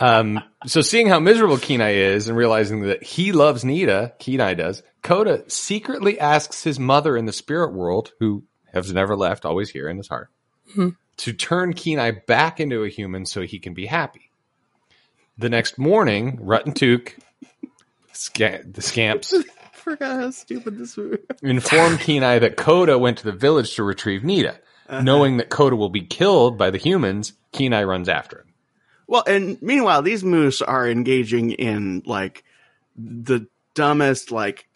[0.00, 4.82] Um, so seeing how miserable Kenai is and realizing that he loves Nita, Kenai does,
[5.02, 9.88] Koda secretly asks his mother in the spirit world, who has never left, always here
[9.88, 10.30] in his heart,
[11.18, 14.30] to turn Kenai back into a human so he can be happy.
[15.38, 17.18] The next morning, Rutt and Tuke,
[18.12, 19.34] sca- the scamps,
[19.72, 21.18] forgot how stupid this was.
[21.42, 24.58] inform Kenai that Koda went to the village to retrieve Nita.
[24.90, 28.51] Knowing that Koda will be killed by the humans, Kenai runs after him.
[29.12, 32.44] Well, and meanwhile, these moose are engaging in like
[32.96, 34.66] the dumbest like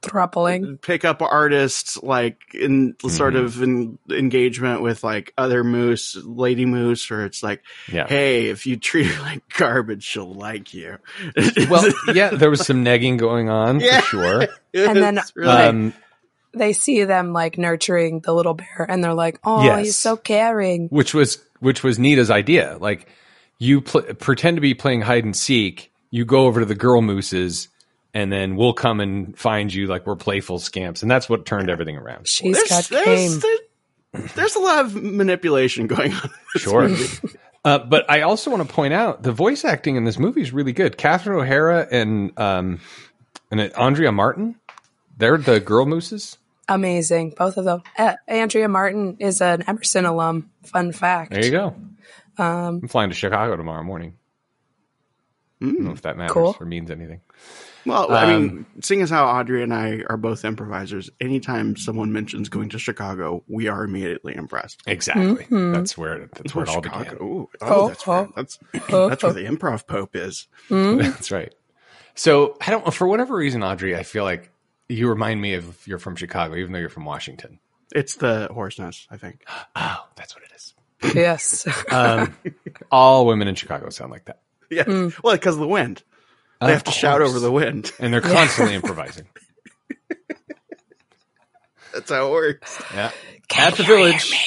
[0.00, 0.78] Thruppling.
[0.78, 7.26] pickup artists like in sort of in engagement with like other moose, lady moose, or
[7.26, 7.60] it's like,
[7.92, 8.06] Yeah.
[8.06, 10.96] hey, if you treat her like garbage, she'll like you.
[11.68, 14.00] Well, yeah, there was some negging going on Yeah.
[14.00, 14.48] for sure.
[14.74, 15.94] And then, really- Um,
[16.54, 19.84] They see them like nurturing the little bear and they're like, oh, Yes.
[19.84, 20.88] he's so caring.
[20.88, 22.78] which was which was Nita's idea.
[22.80, 23.06] Like
[23.58, 25.92] you pl- pretend to be playing hide and seek.
[26.10, 27.68] You go over to the girl mooses,
[28.14, 29.86] and then we'll come and find you.
[29.86, 32.28] Like we're playful scamps, and that's what turned everything around.
[32.28, 33.40] She's there's, got there's, game.
[33.40, 33.58] there-
[34.34, 36.24] there's a lot of manipulation going on.
[36.24, 36.88] in this Sure.
[36.88, 37.28] movie.
[37.66, 40.52] Uh, but I also want to point out the voice acting in this movie is
[40.52, 40.96] really good.
[40.96, 42.78] Catherine O'Hara and um,
[43.50, 44.54] and Andrea Martin,
[45.16, 46.38] they're the girl mooses.
[46.68, 47.34] Amazing.
[47.36, 47.82] Both of them.
[47.98, 50.48] Uh, Andrea Martin is an Emerson alum.
[50.62, 51.32] Fun fact.
[51.32, 51.74] There you go.
[52.38, 54.14] Um, I'm flying to Chicago tomorrow morning.
[55.62, 56.56] I don't know if that matters Cool.
[56.60, 57.22] or means anything.
[57.86, 62.12] Well, I Um, mean, seeing as how Audrey and I are both improvisers, anytime someone
[62.12, 64.82] mentions going to Chicago, we are immediately impressed.
[64.86, 65.46] Exactly.
[65.48, 67.04] That's where that's where it all Chicago.
[67.04, 67.22] began.
[67.22, 68.26] Ooh, oh, Oh, that's right.
[68.28, 68.32] oh.
[68.36, 68.58] That's
[68.90, 70.46] Oh, that's where the improv pope is.
[70.68, 71.54] That's right.
[72.14, 74.50] So I don't for whatever reason, Audrey, I feel like
[74.88, 77.60] you remind me of you're from Chicago, even though you're from Washington.
[77.94, 79.44] It's the horse nest, I think.
[79.76, 80.74] Oh, that's what it is.
[81.02, 81.66] Yes.
[81.90, 82.34] Um,
[82.90, 84.40] all women in Chicago sound like that,
[84.70, 84.84] Yeah.
[85.22, 86.02] Well, because of the wind.
[86.60, 87.92] They Of have to shout over the wind.
[87.98, 89.26] and they're constantly improvising.
[91.92, 92.82] That's how it works.
[92.94, 93.10] Yeah,
[93.56, 94.32] at the village.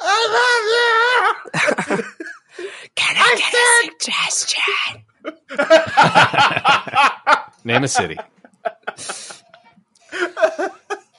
[0.00, 2.04] I love you.
[2.94, 5.04] Can I get a suggestion?
[7.64, 8.16] Name a city.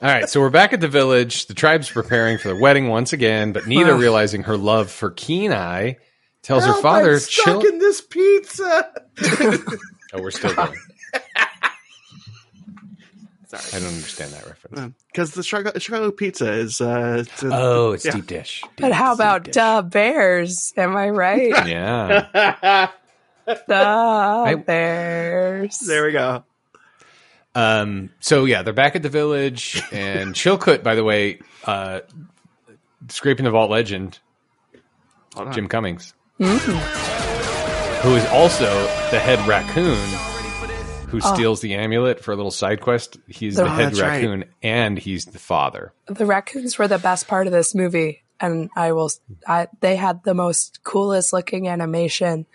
[0.02, 1.48] All right, so we're back at the village.
[1.48, 5.96] The tribe's preparing for the wedding once again, but Nita, realizing her love for Kenai,
[6.42, 8.92] tells her father, I'm stuck "Chill." in this pizza.
[10.12, 10.74] Oh, we're still going.
[13.48, 13.64] Sorry.
[13.74, 14.96] I don't understand that reference.
[15.12, 16.82] Because the Chicago, Chicago pizza is.
[16.82, 18.14] Uh, it's a- Oh, it's yeah.
[18.14, 18.64] deep dish.
[18.78, 19.54] But how about dish.
[19.54, 20.74] duh bears?
[20.78, 21.68] Am I right?
[21.68, 22.90] Yeah.
[23.68, 25.78] duh bears.
[25.80, 26.44] there we go.
[27.60, 32.00] Um, so yeah, they're back at the village, and Chilkoot, by the way, uh,
[33.10, 34.20] scraping the vault legend,
[35.36, 35.54] Hold on.
[35.54, 38.66] Jim Cummings, who is also
[39.12, 39.98] the head raccoon
[41.10, 43.18] who steals the amulet for a little side quest.
[43.28, 44.10] He's the Oh, head that's right.
[44.22, 45.92] raccoon, and he's the father.
[46.06, 49.10] The raccoons were the best part of this movie, and I will.
[49.48, 52.46] I, they had the most coolest looking animation.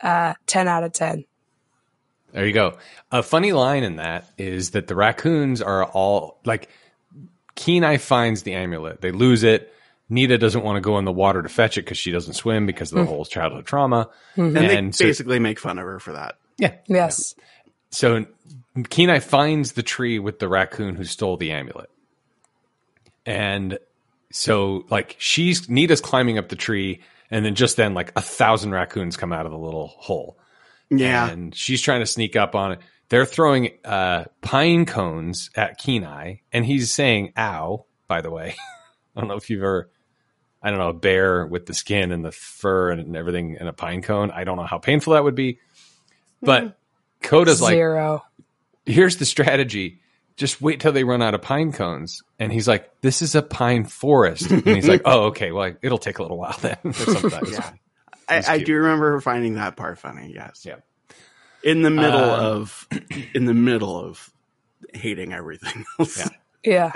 [0.00, 1.24] Uh, ten out of ten.
[2.36, 2.76] There you go.
[3.10, 6.68] A funny line in that is that the raccoons are all like
[7.54, 9.00] Kenai finds the amulet.
[9.00, 9.72] They lose it.
[10.10, 12.66] Nita doesn't want to go in the water to fetch it because she doesn't swim
[12.66, 13.08] because of the hmm.
[13.08, 14.10] whole childhood trauma.
[14.34, 16.36] And, And they so- basically make fun of her for that.
[16.58, 16.74] Yeah.
[16.88, 17.34] Yes.
[17.88, 18.26] So
[18.90, 21.88] Kenai finds the tree with the raccoon who stole the amulet.
[23.24, 23.78] And
[24.30, 28.72] so like she's Nita's climbing up the tree and then just then like a thousand
[28.72, 30.36] raccoons come out of the little hole.
[30.90, 31.28] Yeah.
[31.28, 32.80] And she's trying to sneak up on it.
[33.08, 38.56] They're throwing uh, pine cones at Kenai, and he's saying "ow." By the way,
[39.16, 39.90] I don't know if you've ever,
[40.62, 43.72] I don't know, a bear with the skin and the fur and everything in a
[43.72, 44.30] pine cone.
[44.32, 45.60] I don't know how painful that would be,
[46.42, 46.78] but
[47.22, 48.24] Koda's like, Zero.
[48.84, 50.00] "Here's the strategy:
[50.36, 53.42] just wait till they run out of pine cones." And he's like, "This is a
[53.42, 55.52] pine forest," and he's like, "Oh, okay.
[55.52, 57.30] Well, it'll take a little while then." or something.
[57.30, 57.70] That Yeah.
[58.28, 58.44] Funny.
[58.46, 60.32] I, I do remember finding that part funny.
[60.34, 60.64] Yes.
[60.66, 60.76] Yeah.
[61.62, 62.88] In the middle Um, of,
[63.34, 64.30] in the middle of
[64.94, 66.18] hating everything else.
[66.18, 66.28] Yeah.
[66.64, 66.92] Yeah.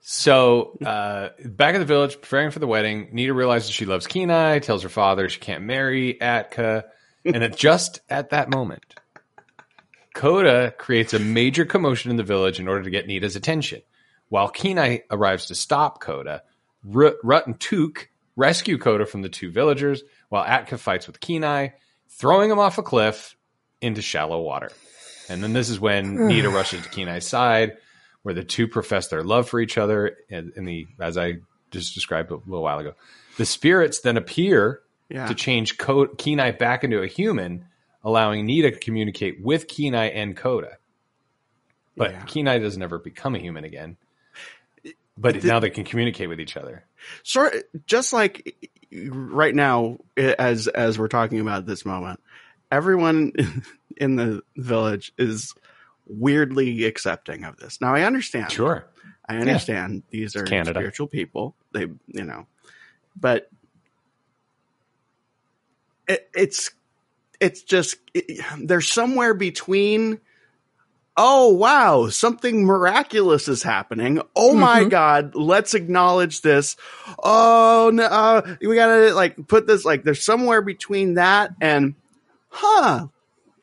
[0.00, 4.58] So uh, back at the village, preparing for the wedding, Nita realizes she loves Kenai,
[4.60, 6.84] tells her father she can't marry Atka,
[7.24, 8.94] and at just at that moment,
[10.14, 13.82] Koda creates a major commotion in the village in order to get Nita's attention.
[14.28, 16.42] While Kenai arrives to stop Koda,
[16.86, 18.06] Rutt, Rutt and Tuke
[18.36, 21.68] rescue Koda from the two villagers, while Atka fights with Kenai,
[22.08, 23.36] throwing him off a cliff
[23.82, 24.70] into shallow water.
[25.28, 27.76] And then this is when Nita rushes to Kenai's side,
[28.22, 30.16] where the two profess their love for each other.
[30.28, 31.34] In, in the as I
[31.70, 32.94] just described a little while ago,
[33.36, 35.26] the spirits then appear Yeah.
[35.26, 37.66] to change Ko- Kenai back into a human,
[38.02, 40.78] allowing Nita to communicate with Kenai and Koda.
[41.96, 42.22] But Yeah.
[42.24, 43.96] Kenai doesn't ever become a human again.
[45.20, 46.84] But now they can communicate with each other.
[47.22, 47.54] sort
[47.86, 48.56] just like
[48.92, 52.20] right now as as we're talking about this moment
[52.72, 53.32] everyone
[53.96, 55.54] in the village is
[56.06, 58.84] weirdly accepting of this now i understand Sure.
[59.28, 60.78] i understand these are Canada.
[60.80, 62.46] spiritual people they you know
[63.14, 63.48] but
[66.08, 66.70] it, it's
[67.38, 70.18] it's just it, they're somewhere between
[71.22, 76.76] oh wow something miraculous is happening oh my god let's acknowledge this
[77.22, 81.94] oh no uh, we gotta like put this like there's somewhere between that and
[82.48, 83.06] huh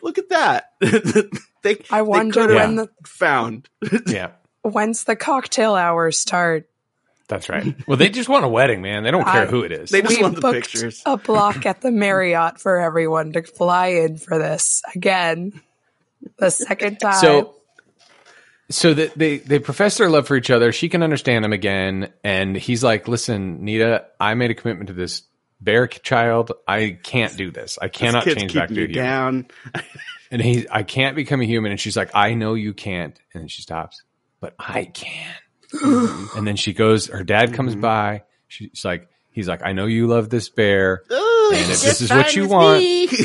[0.03, 0.71] look at that
[1.63, 3.67] they I wonder could've when the found
[4.05, 4.31] Yeah.
[4.61, 6.69] when's the cocktail hours start.
[7.29, 7.75] That's right.
[7.85, 9.03] Well, they just want a wedding, man.
[9.03, 9.89] They don't care I- who it is.
[9.89, 13.41] they just we want the booked pictures a block at the Marriott for everyone to
[13.43, 15.59] fly in for this again.
[16.37, 17.13] The second time.
[17.21, 17.55] So,
[18.69, 20.71] so that they they profess their love for each other.
[20.71, 24.93] She can understand him again, and he's like, "Listen, Nita, I made a commitment to
[24.93, 25.21] this
[25.61, 26.51] bear child.
[26.67, 27.79] I can't do this.
[27.81, 29.47] I This cannot kid's change back to you down
[30.31, 31.71] And he, I can't become a human.
[31.71, 34.03] And she's like, "I know you can't." And then she stops,
[34.41, 35.33] but I can.
[36.35, 37.07] and then she goes.
[37.07, 37.81] Her dad comes Mm-hmm.
[37.81, 38.23] by.
[38.49, 42.09] She's like, "He's like, I know you love this bear." Ooh, And if this is
[42.09, 43.07] what you want- me.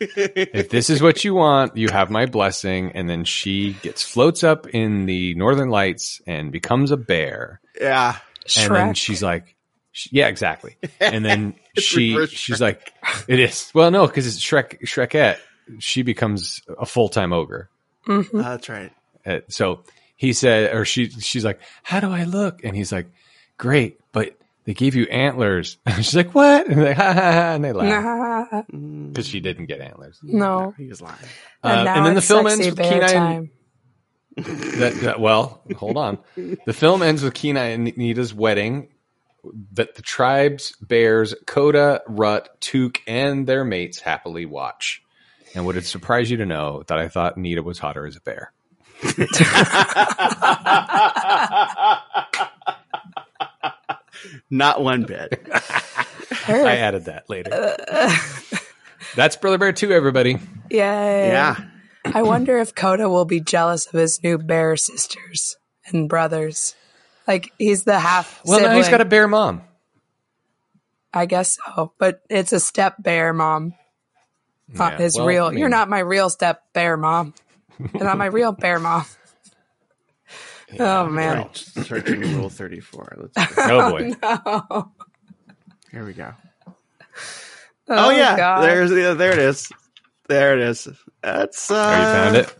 [0.00, 2.92] if this is what you want, you have my blessing.
[2.92, 7.60] And then she gets floats up in the northern lights and becomes a bear.
[7.80, 8.16] yeah
[8.56, 9.54] And then she's like,
[9.92, 10.76] sh- yeah, exactly.
[11.00, 12.92] And then she, she's like,
[13.28, 13.70] it is.
[13.74, 15.38] Well, no, because it's Shrek, Shrekette.
[15.78, 17.68] She becomes a full time ogre.
[18.06, 18.28] Mhm.
[18.32, 18.92] that's right
[19.26, 19.84] Uh, so
[20.16, 22.64] he said, or she, she's like, how do I look?
[22.64, 23.06] And he's like,
[23.58, 24.36] great, but
[24.70, 25.78] they gave you antlers.
[25.96, 26.68] she's like, what?
[26.68, 28.62] And they, ha, ha, ha, and they laugh Nah,
[29.08, 30.20] because she didn't get antlers.
[30.22, 30.72] no.
[30.78, 31.16] he was lying
[31.64, 33.50] Uh, And, now and then the film ends with bear Kenai and
[34.36, 36.18] that, that- well, hold on.
[36.36, 38.90] The film ends with Kenai and Nita's wedding.
[39.72, 45.02] That the tribes, bears, Koda, Rutt, Tuke, and their mates happily watch.
[45.56, 48.20] And would it surprise you to know that I thought Nita was hotter as a
[48.20, 48.52] bear?
[54.50, 55.46] Not one bit.
[56.48, 57.50] I added that later.
[59.16, 60.38] That's Brother Bear 2, everybody.
[60.70, 61.28] Yay.
[61.28, 61.56] Yeah.
[62.04, 65.56] I wonder if Koda will be jealous of his new bear sisters
[65.86, 66.74] and brothers.
[67.26, 68.40] Like he's the half.
[68.44, 69.62] Well, now he's got a bear mom.
[71.12, 73.74] I guess so, but it's a step bear mom,
[74.68, 75.46] not Yeah, his well, real.
[75.46, 77.34] I mean- You're not my real step bear mom.
[77.94, 79.04] You're not my real bear mom.
[80.78, 81.56] Oh man, Right.
[81.56, 83.16] Searching rule 34.
[83.34, 83.60] Let's see.
[83.62, 84.12] Oh, boy.
[84.22, 84.90] oh,
[85.90, 86.32] Here we go.
[87.88, 88.36] Oh, yeah.
[88.36, 88.62] God.
[88.62, 89.70] There's yeah, there it is.
[90.28, 90.86] There it is.
[91.22, 92.56] That's uh Oh, you found it?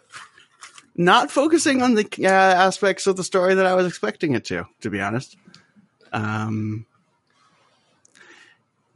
[0.97, 4.67] not focusing on the uh, aspects of the story that I was expecting it to,
[4.81, 5.37] to be honest.
[6.13, 6.85] Um,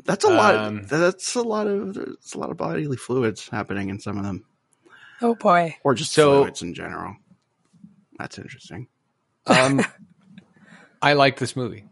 [0.04, 0.56] that's a lot.
[0.56, 4.24] Um, that's a lot of there's a lot of bodily fluids happening in some of
[4.24, 4.44] them,
[5.22, 5.76] oh boy.
[5.84, 7.16] or just So- fluids in general.
[8.18, 8.88] That's interesting.
[9.46, 9.84] Um,
[11.02, 11.84] I like this movie.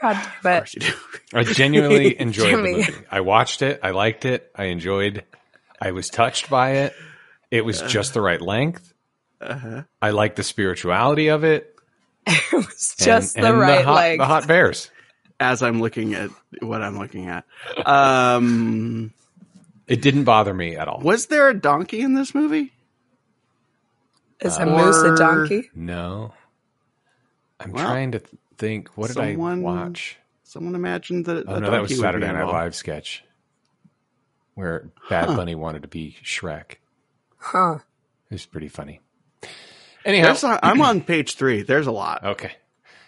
[0.00, 0.92] God Of course you do.
[1.34, 2.92] I genuinely enjoyed the movie.
[3.10, 3.80] I watched it.
[3.82, 4.50] I liked it.
[4.54, 5.24] I enjoyed.
[5.80, 6.94] I was touched by it.
[7.50, 8.92] It was just the right length.
[9.40, 9.82] Uh-huh.
[10.00, 11.74] I like the spirituality of it.
[12.26, 14.18] It was and- just the and right hot, leg.
[14.20, 14.90] The hot bears.
[15.38, 16.28] As I'm looking at
[16.60, 17.44] what I'm looking at,
[17.86, 19.12] um,
[19.86, 21.00] It didn't bother me at all.
[21.00, 22.72] was there a donkey in this movie?
[24.40, 25.70] Is a moose a donkey?
[25.74, 26.34] No.
[27.60, 28.22] I'm Well, trying to
[28.56, 28.88] think.
[28.96, 30.16] What did someone- I watch?
[30.44, 31.44] Someone imagined that.
[31.46, 32.52] Oh no, that was donkey would be Saturday Night involved.
[32.54, 33.24] Live sketch
[34.54, 35.36] where Bad Huh.
[35.36, 36.76] Bunny wanted to be Shrek.
[37.38, 37.78] Huh.
[38.30, 39.00] It was pretty funny.
[40.04, 41.62] Anyhow, There's a- I'm on page three.
[41.62, 42.24] There's a lot.
[42.24, 42.52] okay.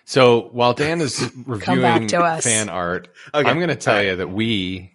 [0.04, 2.44] So while Dan is reviewing to us.
[2.44, 3.48] fan art, Okay.
[3.48, 4.06] I'm going to tell All right.
[4.10, 4.94] you that we,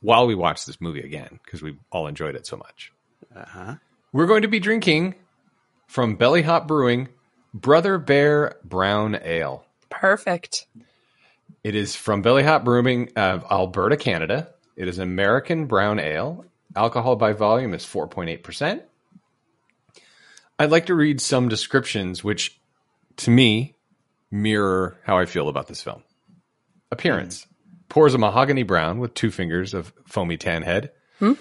[0.00, 2.92] while we watch this movie again, because we all enjoyed it so much,
[3.34, 3.74] Uh-huh.
[4.12, 5.14] we're going to be drinking
[5.86, 7.08] from Belly Hop Brewing
[7.56, 9.64] Brother Bear Brown Ale.
[9.88, 10.66] Perfect.
[11.64, 14.50] It is from Belly Hop Brewing of Alberta, Canada.
[14.76, 16.44] It is American brown ale.
[16.76, 18.82] Alcohol by volume is 4.8%.
[20.58, 22.60] I'd like to read some descriptions which,
[23.16, 23.74] to me,
[24.30, 26.02] mirror how I feel about this film.
[26.92, 27.46] Appearance
[27.88, 30.92] pours a mahogany brown with two fingers of foamy tan head.
[31.20, 31.32] Hmm.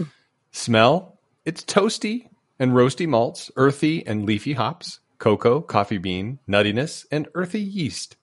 [0.53, 7.27] Smell it's toasty and roasty malts, earthy and leafy hops, cocoa, coffee bean, nuttiness, and
[7.33, 8.15] earthy yeast.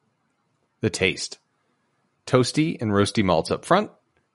[0.80, 1.38] The taste
[2.26, 3.90] toasty and roasty malts up front.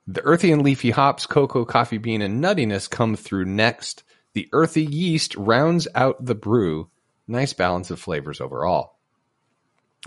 [0.08, 4.03] The earthy and leafy hops, cocoa, coffee bean, and nuttiness come through next.
[4.34, 6.89] The earthy yeast rounds out the brew.
[7.28, 8.97] Nice balance of flavors overall.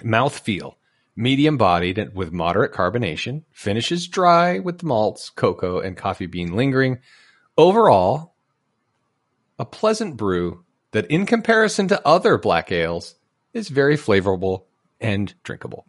[0.03, 0.74] Mouthfeel.
[1.16, 3.42] Medium bodied with moderate carbonation.
[3.53, 6.98] Finishes dry with the malts, cocoa, and coffee bean lingering.
[7.59, 8.34] Overall,
[9.59, 13.14] a pleasant brew that, in comparison to other black ales,
[13.53, 14.64] is very flavorful
[15.01, 15.86] and drinkable.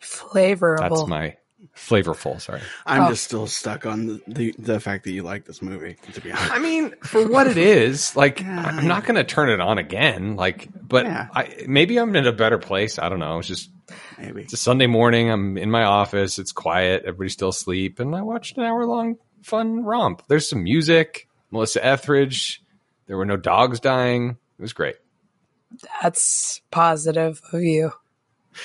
[0.00, 0.78] Flavorable.
[0.80, 1.36] That's my
[1.74, 2.40] flavorful.
[2.40, 2.60] Sorry.
[2.86, 3.08] I'm Oh.
[3.10, 5.96] just still stuck on the, the the fact that you like this movie.
[6.12, 8.62] To be honest, I mean, for what it is, like Yeah.
[8.62, 10.36] I'm not going to turn it on again.
[10.36, 11.28] Like, but Yeah.
[11.34, 12.98] I maybe I'm in a better place.
[12.98, 13.38] I don't know.
[13.38, 13.70] It's just
[14.18, 14.42] maybe.
[14.42, 15.30] it's a Sunday morning.
[15.30, 16.38] I'm in my office.
[16.38, 17.02] It's quiet.
[17.04, 20.22] Everybody's still asleep, and I watched an hour long fun romp.
[20.28, 21.28] There's some music.
[21.50, 22.62] Melissa Etheridge.
[23.06, 24.30] There were no dogs dying.
[24.58, 24.96] It was great.
[26.02, 27.92] That's positive of you.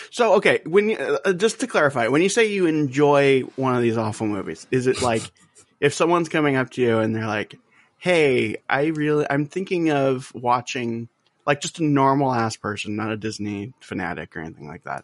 [0.09, 3.81] So okay, when you, uh, just to clarify, when you say you enjoy one of
[3.81, 5.21] these awful movies, is it like
[5.81, 7.55] if someone's coming up to you and they're like,
[7.97, 11.09] "Hey, I really, I'm thinking of watching
[11.45, 15.03] like just a normal ass person, not a Disney fanatic or anything like that.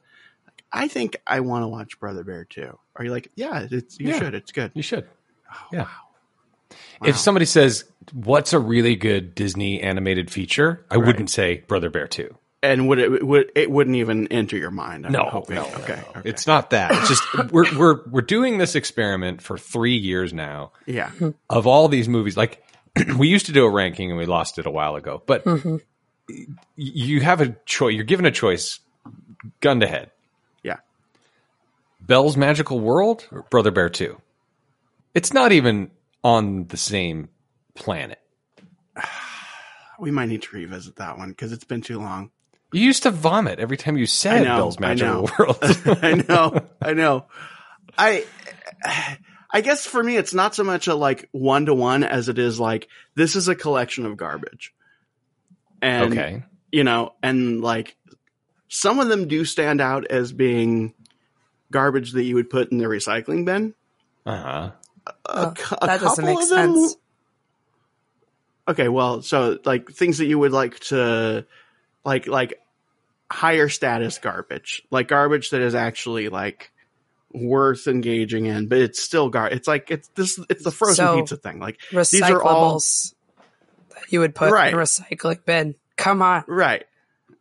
[0.72, 4.10] I think I want to watch Brother Bear too." Are you like, "Yeah, it's you
[4.10, 4.20] Yeah.
[4.20, 5.10] should, it's good." You should.
[5.74, 5.88] yeah.
[7.02, 7.08] Wow.
[7.10, 7.84] If somebody says,
[8.14, 12.36] "What's a really good Disney animated feature?" I wouldn't say Brother Bear Two.
[12.64, 15.06] And would it would it wouldn't even enter your mind?
[15.06, 15.56] I'm No, hoping.
[15.58, 16.22] no, okay, okay.
[16.26, 16.92] It's not that.
[16.92, 20.72] It's just we're we're we're doing this experiment for three years now.
[20.88, 21.12] yeah.
[21.50, 22.64] Of all these movies, like
[23.18, 25.22] we used to do a ranking and we lost it a while ago.
[25.26, 25.78] But y-
[26.76, 27.94] you have a choice.
[27.94, 28.80] You're given a choice,
[29.62, 30.10] gun to head.
[30.64, 30.78] Yeah.
[32.02, 34.20] Belle's Magical World or Brother Bear Two.
[35.14, 35.92] It's not even
[36.24, 37.30] on the same
[37.78, 38.20] planet.
[40.00, 42.30] We might need to revisit that one because it's been too long.
[42.72, 45.22] You used to vomit every time you I said know, Belle's I know.
[45.24, 45.30] Magical
[45.88, 46.04] World.
[46.04, 47.26] I know, I know.
[47.98, 48.26] I,
[49.50, 52.38] I guess for me, it's not so much a like one to one as it
[52.38, 54.72] is like this is a collection of garbage,
[55.82, 56.44] and okay.
[56.72, 57.96] you know, and like
[58.68, 60.94] some of them do stand out as being
[61.72, 63.74] garbage that you would put in the recycling bin.
[64.28, 64.72] Uh huh.
[65.08, 66.96] A, Oh, cou- a that doesn't couple make of them, sense.
[68.68, 71.46] Okay, well, so like things that you would like to
[72.06, 72.60] like like
[73.32, 76.72] higher status garbage, like garbage that is actually like
[77.34, 79.50] worth engaging in, but it's still gar.
[79.50, 80.40] It's like it's this.
[80.50, 81.60] It's the frozen So, pizza thing.
[81.60, 82.82] Like these are all
[84.10, 84.74] you would put Right.
[84.74, 85.76] in a recycling bin.
[85.98, 86.86] Come on, right.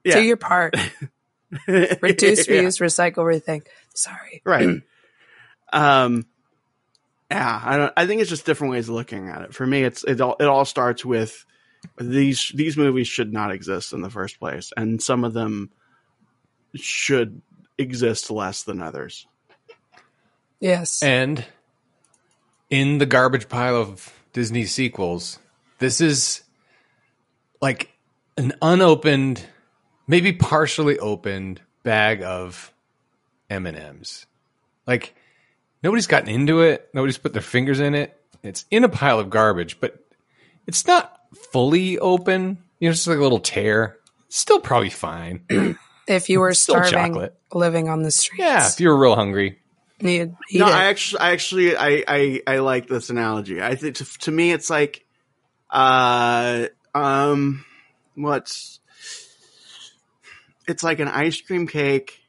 [0.04, 0.74] Yeah, do your part.
[1.68, 2.62] Reduce, Yeah.
[2.62, 3.66] reuse, recycle, rethink.
[3.94, 4.42] Sorry.
[4.44, 4.82] right.
[5.72, 6.26] um,
[7.30, 7.92] yeah, I don't.
[7.96, 9.54] I think it's just different ways of looking at it.
[9.54, 11.44] For me, it's it all it all starts with
[11.98, 15.70] these these movies should not exist in the first place, and some of them
[16.74, 17.42] should
[17.78, 19.26] exist less than others.
[20.60, 21.02] Yes.
[21.02, 21.44] And
[22.70, 25.38] in the garbage pile of Disney sequels,
[25.78, 26.42] this is
[27.60, 27.90] like
[28.36, 29.44] an unopened,
[30.06, 32.72] maybe partially opened bag of
[33.50, 34.26] M and M's.
[34.86, 35.14] Like
[35.82, 36.88] nobody's gotten into it.
[36.92, 38.18] Nobody's put their fingers in it.
[38.42, 39.98] It's in a pile of garbage, but
[40.66, 41.20] it's not
[41.52, 42.58] fully open.
[42.78, 43.98] You know, it's just like a little tear.
[44.26, 45.44] It's still probably fine.
[46.06, 47.34] if you were still starving, chocolate.
[47.52, 49.58] living on the streets, yeah, if you were real hungry.
[50.00, 50.72] you'd eat no, it.
[50.72, 53.62] I actually, I actually, I, I, I like this analogy.
[53.62, 55.04] I think to, to me, it's like,
[55.70, 57.64] uh, um,
[58.14, 58.80] what's,
[60.68, 62.20] it's like an ice cream cake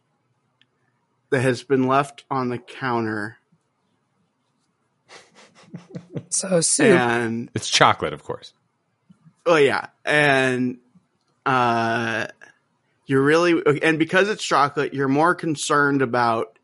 [1.30, 3.38] that has been left on the counter,
[6.30, 6.86] so soup.
[7.00, 8.54] and It's chocolate, of course.
[9.46, 10.78] oh yeah, and
[11.46, 12.28] uh,
[13.06, 16.58] you're really, and because it's chocolate, you're more concerned about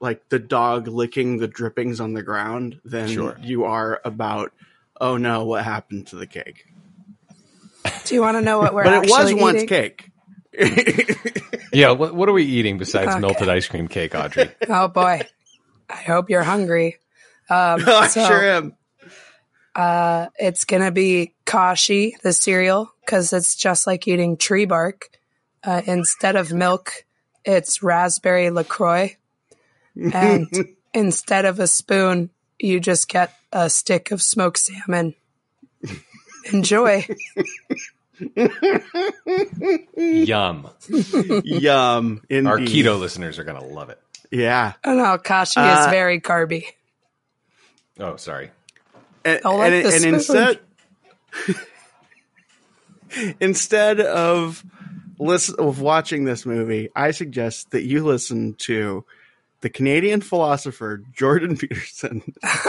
[0.00, 3.38] like the dog licking the drippings on the ground than Sure.
[3.40, 4.52] you are about
[5.00, 6.66] oh no what happened to the cake
[8.04, 9.68] Do you want to know what we're but it was actually once eating?
[9.68, 10.10] cake
[11.72, 13.20] Yeah, what, what are we eating besides Okay.
[13.20, 14.50] melted ice cream cake, Audrey?
[14.68, 15.20] Oh boy,
[15.90, 16.96] I hope you're hungry.
[17.50, 18.76] Um, i so, sure am
[19.74, 25.10] Uh, it's gonna be kashi, the cereal, because it's just like eating tree bark.
[25.62, 27.04] Uh, instead of milk,
[27.44, 29.16] it's raspberry Lacroix,
[30.14, 30.48] and
[30.94, 35.14] instead of a spoon, you just get a stick of smoked salmon.
[36.52, 37.04] Enjoy.
[39.96, 40.68] Yum.
[41.44, 42.46] yum indeed.
[42.48, 44.00] Our keto listeners are going to love it.
[44.30, 46.64] yeah Oh no, kashi Uh, is very carby.
[47.98, 48.50] Oh, sorry.
[49.24, 50.60] and, I like and, the and instead
[53.40, 54.64] instead of
[55.18, 59.04] listen of watching this movie i suggest that you listen to
[59.62, 62.22] the canadian philosopher jordan peterson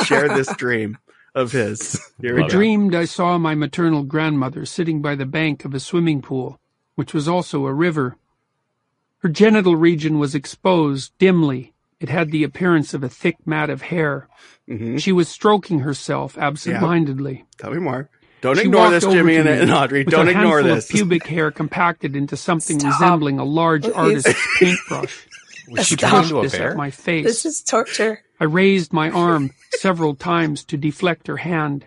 [0.05, 0.97] share this dream
[1.37, 2.49] of his here we I go.
[2.49, 6.59] dreamed I saw my maternal grandmother sitting by the bank of a swimming pool,
[6.95, 8.17] which was also a river.
[9.19, 11.73] Her genital region was exposed dimly.
[11.99, 14.27] It had the appearance of a thick mat of hair.
[14.69, 14.99] Mhm.
[14.99, 17.45] She was stroking herself absent-mindedly.
[17.57, 18.09] tell me more
[18.41, 21.25] don't She ignore this jimmy and, and audrey with don't a ignore this Of pubic
[21.25, 22.93] hair compacted into something Stop.
[22.93, 25.27] resembling a large artist's paintbrush.
[25.69, 26.11] Was she Stop.
[26.11, 26.71] turned into a This bear?
[26.71, 26.91] at my
[27.25, 28.21] This is torture.
[28.39, 31.85] I raised my arm several times to deflect her hand.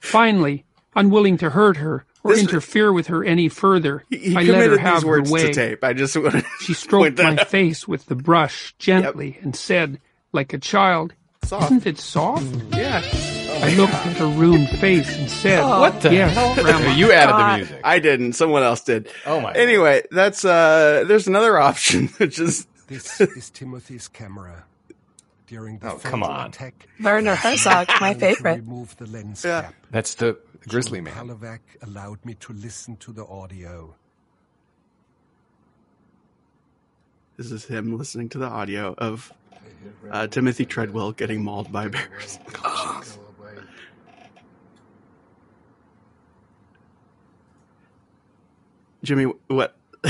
[0.00, 4.70] Finally, unwilling to hurt her or This- interfere with her any further, he I let
[4.70, 5.52] her have her way.
[5.52, 7.48] tape i just want She stroked my out.
[7.48, 10.00] face with the brush gently and said,
[10.32, 11.64] like a child, Soft.
[11.66, 12.44] Isn't it soft?
[12.74, 13.02] yeah
[13.60, 16.54] I looked at her ruined face and said, What the Yes, hell?
[16.54, 16.90] Grandma.
[16.94, 17.80] you added the music.
[17.84, 22.66] i didn't someone else did Oh my anyway that's uh there's another option which is
[22.88, 24.64] This is Timothy's camera.
[25.48, 26.48] During the Oh, come on.
[26.48, 28.56] attack, Werner Herzog, my favorite.
[28.58, 29.62] remove the lens Yeah.
[29.62, 29.74] cap.
[29.90, 30.38] That's the
[30.68, 31.14] Grizzly Man.
[31.14, 33.94] Palovak allowed me to listen to the audio.
[37.38, 39.32] This is him listening to the audio of
[40.10, 42.38] uh, Timothy Treadwell getting mauled by bears.
[49.02, 49.76] Jimmy, what?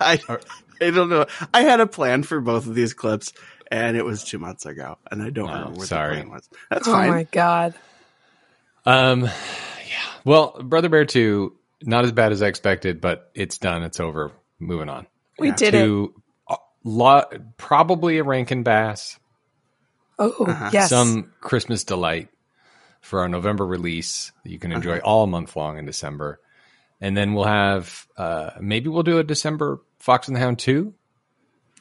[0.00, 0.18] I
[0.82, 1.26] I don't know.
[1.54, 3.32] I had a plan for both of these clips,
[3.70, 6.16] and it was two months ago, and I don't Oh, remember what sorry.
[6.16, 6.48] the plan was.
[6.70, 7.10] That's Oh fine.
[7.10, 7.74] my god.
[8.84, 9.30] Um, yeah.
[10.24, 13.82] Well, Brother Bear 2, not as bad as I expected, but it's done.
[13.82, 14.32] It's over.
[14.58, 15.06] Moving on.
[15.38, 15.78] We did it.
[15.80, 16.14] to
[16.48, 19.18] a lot, probably a Rankin Bass,
[20.18, 20.90] Oh, yes.
[20.90, 22.28] some Christmas delight
[23.00, 26.38] for our November release that you can enjoy all month long in December.
[27.00, 30.92] And then we'll have, uh, maybe we'll do a December Fox and the Hound 2.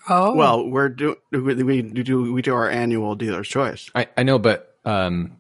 [0.09, 3.89] oh, Well, we're doing we, we do we do our annual dealer's choice.
[3.95, 5.37] I, I know, but um,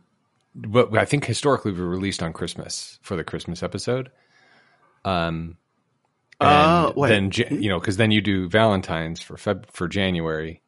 [0.55, 4.09] but I think historically we released on Christmas for the Christmas episode.
[5.05, 5.57] Um,
[6.39, 7.09] and Oh, wait.
[7.09, 10.63] then Ja- you know because then you do Valentine's for Feb for January.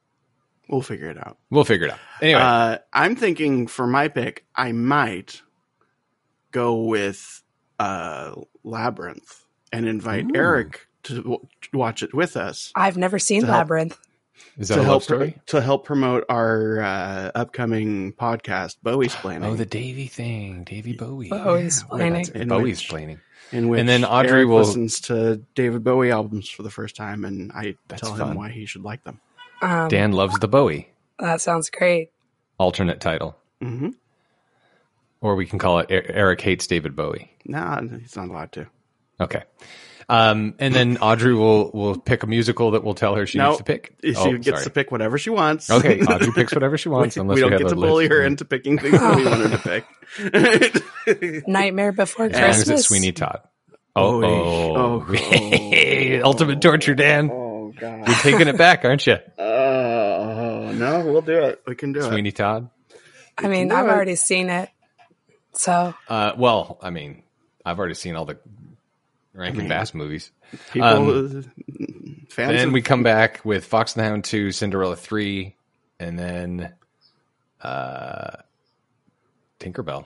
[0.70, 1.38] We'll figure it out.
[1.50, 2.00] We'll figure it out.
[2.22, 5.42] Anyway, Uh, I'm thinking for my pick, I might
[6.52, 7.42] go with
[7.80, 8.34] uh,
[8.64, 13.58] Labyrinth and invite Eric to w- watch it with us I've never seen To help-
[13.60, 14.00] Labyrinth.
[14.58, 15.38] Is that to a help story?
[15.48, 19.50] to help promote our uh, upcoming podcast, Bowie's Planning.
[19.50, 21.30] Oh, the Davy thing, Davy Bowie.
[21.30, 22.26] Bowie's Yeah, Planning.
[22.34, 23.20] that's Bowie's which- planning.
[23.52, 26.96] in which and then Audrey Eric will- listens to David Bowie albums for the first
[26.96, 28.32] time, and I That's tell fun.
[28.32, 29.20] him why he should like them.
[29.62, 30.92] Um, Dan loves the Bowie.
[31.20, 32.12] That sounds great.
[32.58, 33.90] Alternate title, hmm
[35.22, 37.32] or we can call it Eric hates David Bowie.
[37.46, 38.68] No, he's not allowed to.
[39.22, 39.44] Okay.
[40.10, 43.48] Um, and then Audrey will will pick a musical that we'll tell her she no,
[43.50, 43.96] needs to pick.
[44.04, 44.64] She Oh, gets sorry.
[44.64, 45.70] to pick whatever she wants.
[45.70, 47.16] Okay, Audrey picks whatever she wants.
[47.16, 48.12] we, unless we don't have get to bully list.
[48.18, 51.48] her into picking things that we want her to pick.
[51.48, 52.86] Nightmare Before And is it Christmas.
[52.86, 53.42] Sweeney Todd?
[53.96, 56.22] Oh, Oh, oh.
[56.24, 57.30] ultimate torture, Dan.
[57.32, 58.08] oh God!
[58.08, 61.62] You're taking it back, aren't you, Oh no, we'll do it.
[61.68, 62.04] We can do it.
[62.04, 62.70] Sweeney Todd?
[63.38, 63.90] I mean, I've it.
[63.92, 64.70] already seen it.
[65.54, 67.24] So Uh, well, I mean,
[67.66, 68.40] I've already seen all the
[69.34, 70.32] Rankin Bass movies.
[70.72, 71.44] People, Um,
[72.30, 72.58] fans.
[72.58, 75.56] Then of- we come back with Fox and the Hound 2, Cinderella 3,
[76.00, 76.74] and then
[77.62, 78.38] uh,
[79.60, 80.06] Tinkerbell.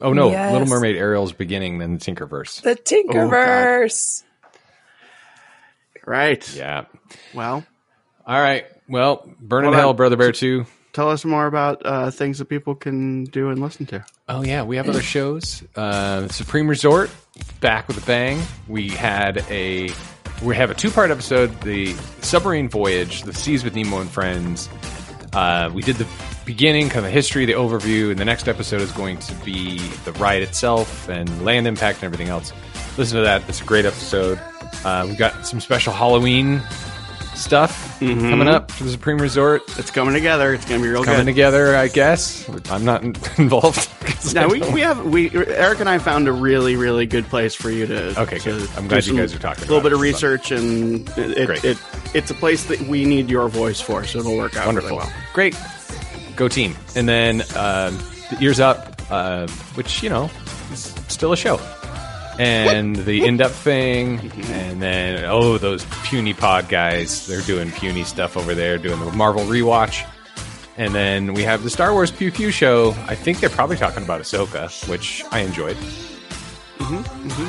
[0.00, 0.30] Oh, no.
[0.30, 0.52] Yes.
[0.52, 2.60] Little Mermaid Ariel's beginning, then Tinkerverse.
[2.62, 4.22] the Tinkerverse.
[6.06, 6.54] right.
[6.54, 6.84] Yeah.
[7.34, 7.64] Well,
[8.26, 8.66] All right.
[8.88, 9.76] Well, Burn in Hold.
[9.76, 10.66] Hell, Brother Bear 2.
[10.92, 14.04] tell us more about uh, things that people can do and listen to.
[14.28, 15.62] Oh yeah, we have other shows.
[15.76, 17.10] Uh, Supreme Resort
[17.60, 18.42] back with a bang.
[18.66, 19.90] We had a
[20.42, 24.68] we have a two part episode: the submarine voyage, the seas with Nemo and friends.
[25.32, 26.08] Uh, we did the
[26.44, 29.78] beginning, kind of the history, the overview, and the next episode is going to be
[30.04, 32.52] the ride itself and land impact and everything else.
[32.98, 34.40] Listen to that; it's a great episode.
[34.84, 36.60] Uh, we've got some special Halloween
[37.36, 39.62] stuff coming up for the Supreme Resort.
[39.78, 40.54] It's coming together.
[40.54, 41.06] It's going to be real good.
[41.06, 41.32] Coming good.
[41.32, 42.48] together, I guess.
[42.70, 43.02] I'm not
[43.38, 43.88] involved.
[44.34, 47.70] Now we, we have we Eric and I found a really really good place for
[47.70, 48.20] you to.
[48.22, 48.70] Okay, to good.
[48.76, 51.64] I'm glad you guys are talking A little bit of research and it, Great.
[51.64, 51.78] it
[52.14, 54.90] it's a place that we need your voice for, so it'll work out Wonderful.
[54.90, 55.12] really well.
[55.32, 55.56] Great.
[56.34, 56.74] Go team.
[56.94, 57.98] And then um,
[58.30, 60.30] the Ears Up, uh, which, you know,
[60.72, 61.60] is still a show.
[62.38, 64.18] And the in depth thing.
[64.50, 67.26] And then, oh, those puny pod guys.
[67.26, 70.06] They're doing puny stuff over there, doing the Marvel rewatch.
[70.76, 72.90] And then we have the Star Wars Pew Pew show.
[73.06, 75.76] I think they're probably talking about Ahsoka, which I enjoyed.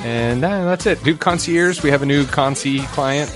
[0.06, 1.04] And uh, that's it.
[1.04, 1.84] Dude, concierge.
[1.84, 3.30] We have a new conci client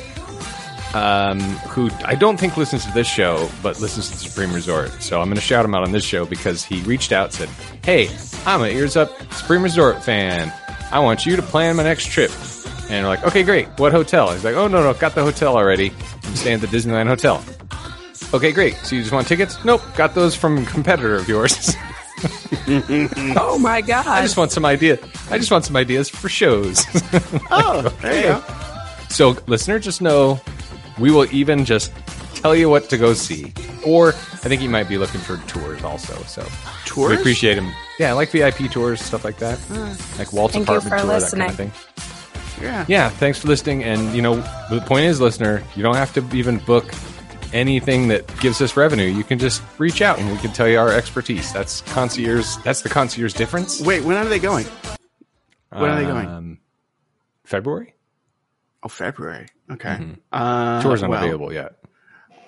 [0.93, 1.39] um,
[1.70, 4.91] who I don't think listens to this show, but listens to the Supreme Resort.
[5.02, 7.49] So I'm going to shout him out on this show because he reached out said,
[7.84, 8.10] Hey,
[8.45, 10.54] I'm an Ears Up Supreme Resort fan.
[10.92, 12.32] I want you to plan my next trip.
[12.89, 13.68] And we're like, Okay, great.
[13.80, 14.32] What hotel?
[14.32, 15.92] He's like, Oh, no, no, got the hotel already.
[16.24, 17.44] I'm staying at the Disneyland Hotel.
[18.34, 18.76] Okay, great.
[18.78, 19.64] So you just want tickets?
[19.66, 21.76] Nope, got those from a competitor of yours.
[23.36, 24.06] Oh my god!
[24.06, 25.00] I just want some idea.
[25.32, 26.86] I just want some ideas for shows.
[27.52, 28.44] Oh, there you go.
[29.10, 30.39] So, listener, just know
[31.00, 31.92] we will even just
[32.42, 33.54] tell you what to go see.
[33.86, 36.14] Or I think you might be looking for tours also.
[36.24, 36.46] So,
[36.86, 37.12] Tours?
[37.12, 37.72] we appreciate them.
[38.00, 39.60] Yeah, like VIP tours, stuff like that.
[40.18, 41.50] Like Walt's Thank apartment tour, that kind of listening.
[41.52, 41.72] thing.
[42.62, 42.86] Yeah.
[42.88, 43.84] Yeah, thanks for listening.
[43.84, 44.36] And, you know,
[44.70, 46.86] the point is, listener, you don't have to even book
[47.54, 49.06] anything that gives us revenue.
[49.08, 51.52] You can just reach out and we can tell you our expertise.
[51.52, 52.56] That's concierge.
[52.64, 53.82] That's the concierge difference.
[53.82, 54.66] Wait, when are they going?
[55.70, 56.28] When are they going?
[56.28, 56.58] Um,
[57.44, 57.94] February?
[58.84, 59.48] Oh, February.
[59.72, 59.98] Okay.
[60.32, 60.82] Uh, Mm-hmm.
[60.82, 61.76] Tours well, unavailable yet.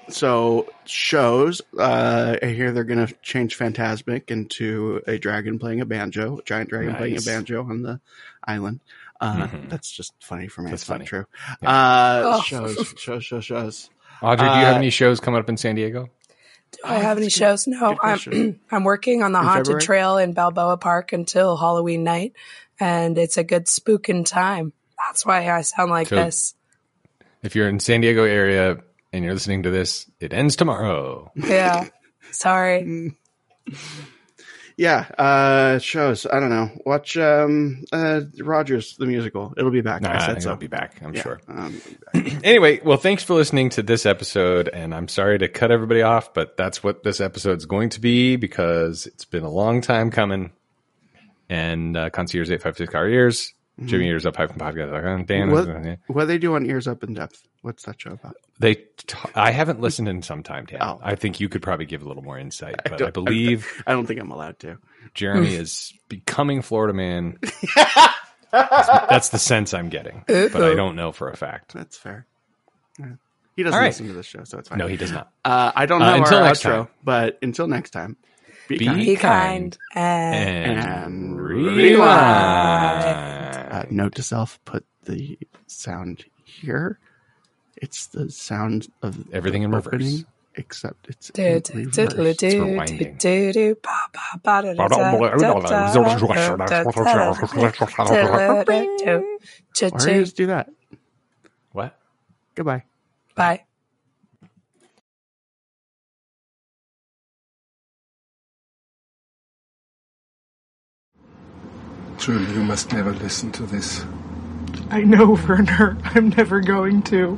[0.09, 1.61] So shows.
[1.77, 6.43] Uh, I hear they're going to change Fantasmic into a dragon playing a banjo, a
[6.43, 7.99] giant dragon playing a banjo on the
[8.43, 8.79] island.
[9.21, 10.69] Uh, That's just funny for me.
[10.71, 11.05] That's it's not funny.
[11.05, 11.25] true.
[11.63, 12.41] Uh, Oh.
[12.41, 13.89] Shows, shows, shows, shows.
[14.21, 16.09] Audrey, do you have Uh, any shows coming up in San Diego?
[16.71, 17.67] Do I have any shows?
[17.67, 18.59] No, I'm.
[18.71, 19.81] I'm working on the In haunted February?
[19.81, 22.33] trail in Balboa Park until Halloween night,
[22.79, 24.73] and it's a good spooking time.
[25.07, 26.55] That's why I sound like So- this.
[27.43, 28.77] If you're in San Diego area
[29.13, 31.31] and you're listening to this, it ends tomorrow.
[31.35, 31.87] Yeah,
[32.31, 33.15] sorry.
[34.75, 36.25] Yeah, uh, shows.
[36.25, 36.71] I don't know.
[36.83, 39.53] Watch um, uh, Rogers the musical.
[39.55, 40.01] It'll be back.
[40.01, 40.49] Nah, I I said think so.
[40.49, 40.99] I'll be back.
[41.03, 41.41] I'm Yeah, sure.
[41.47, 41.79] Um,
[42.43, 46.33] Anyway, well, thanks for listening to this episode, and I'm sorry to cut everybody off,
[46.33, 50.51] but that's what this episode's going to be because it's been a long time coming.
[51.49, 53.53] And uh, concierge eight five six car ears,
[53.85, 55.27] Jimmy ears up hyphen podcast.
[55.27, 55.89] Dan, Mm-hmm.
[55.89, 57.43] what, what do they do on Ears Up in Depth?
[57.63, 58.35] What's that show about?
[58.59, 58.75] they.
[58.75, 60.79] T- I haven't listened in some time, Dan.
[60.81, 60.99] Oh.
[61.01, 63.93] I think you could probably give a little more insight, but I, don't- believe I
[63.93, 64.77] don't think I'm allowed to.
[65.15, 67.39] Jeremy is becoming Florida man.
[68.51, 71.73] that's, that's the sense I'm getting, but I don't know for a fact.
[71.73, 72.27] That's fair.
[72.99, 73.13] Yeah.
[73.55, 73.87] He doesn't All right.
[73.87, 74.77] listen to this show, so it's fine.
[74.79, 75.31] No, he does not.
[75.45, 76.87] Uh, I don't Uh, know until our next outro, time.
[77.03, 78.17] but until next time,
[78.67, 79.77] be Be, Be kind.
[79.93, 82.03] Kind and, and, And rewind.
[83.71, 85.37] Uh, note to self: put the
[85.67, 86.99] sound here.
[87.83, 90.23] It's the sound of everything in reverse,
[90.55, 91.91] except it's did did
[99.91, 100.69] Why do do that?
[101.73, 101.99] What?
[102.55, 102.83] Goodbye.
[103.35, 103.63] Bye.
[112.17, 114.05] Truly, you must never listen to this.
[114.89, 115.97] I know, Werner.
[116.05, 117.37] I'm never going to.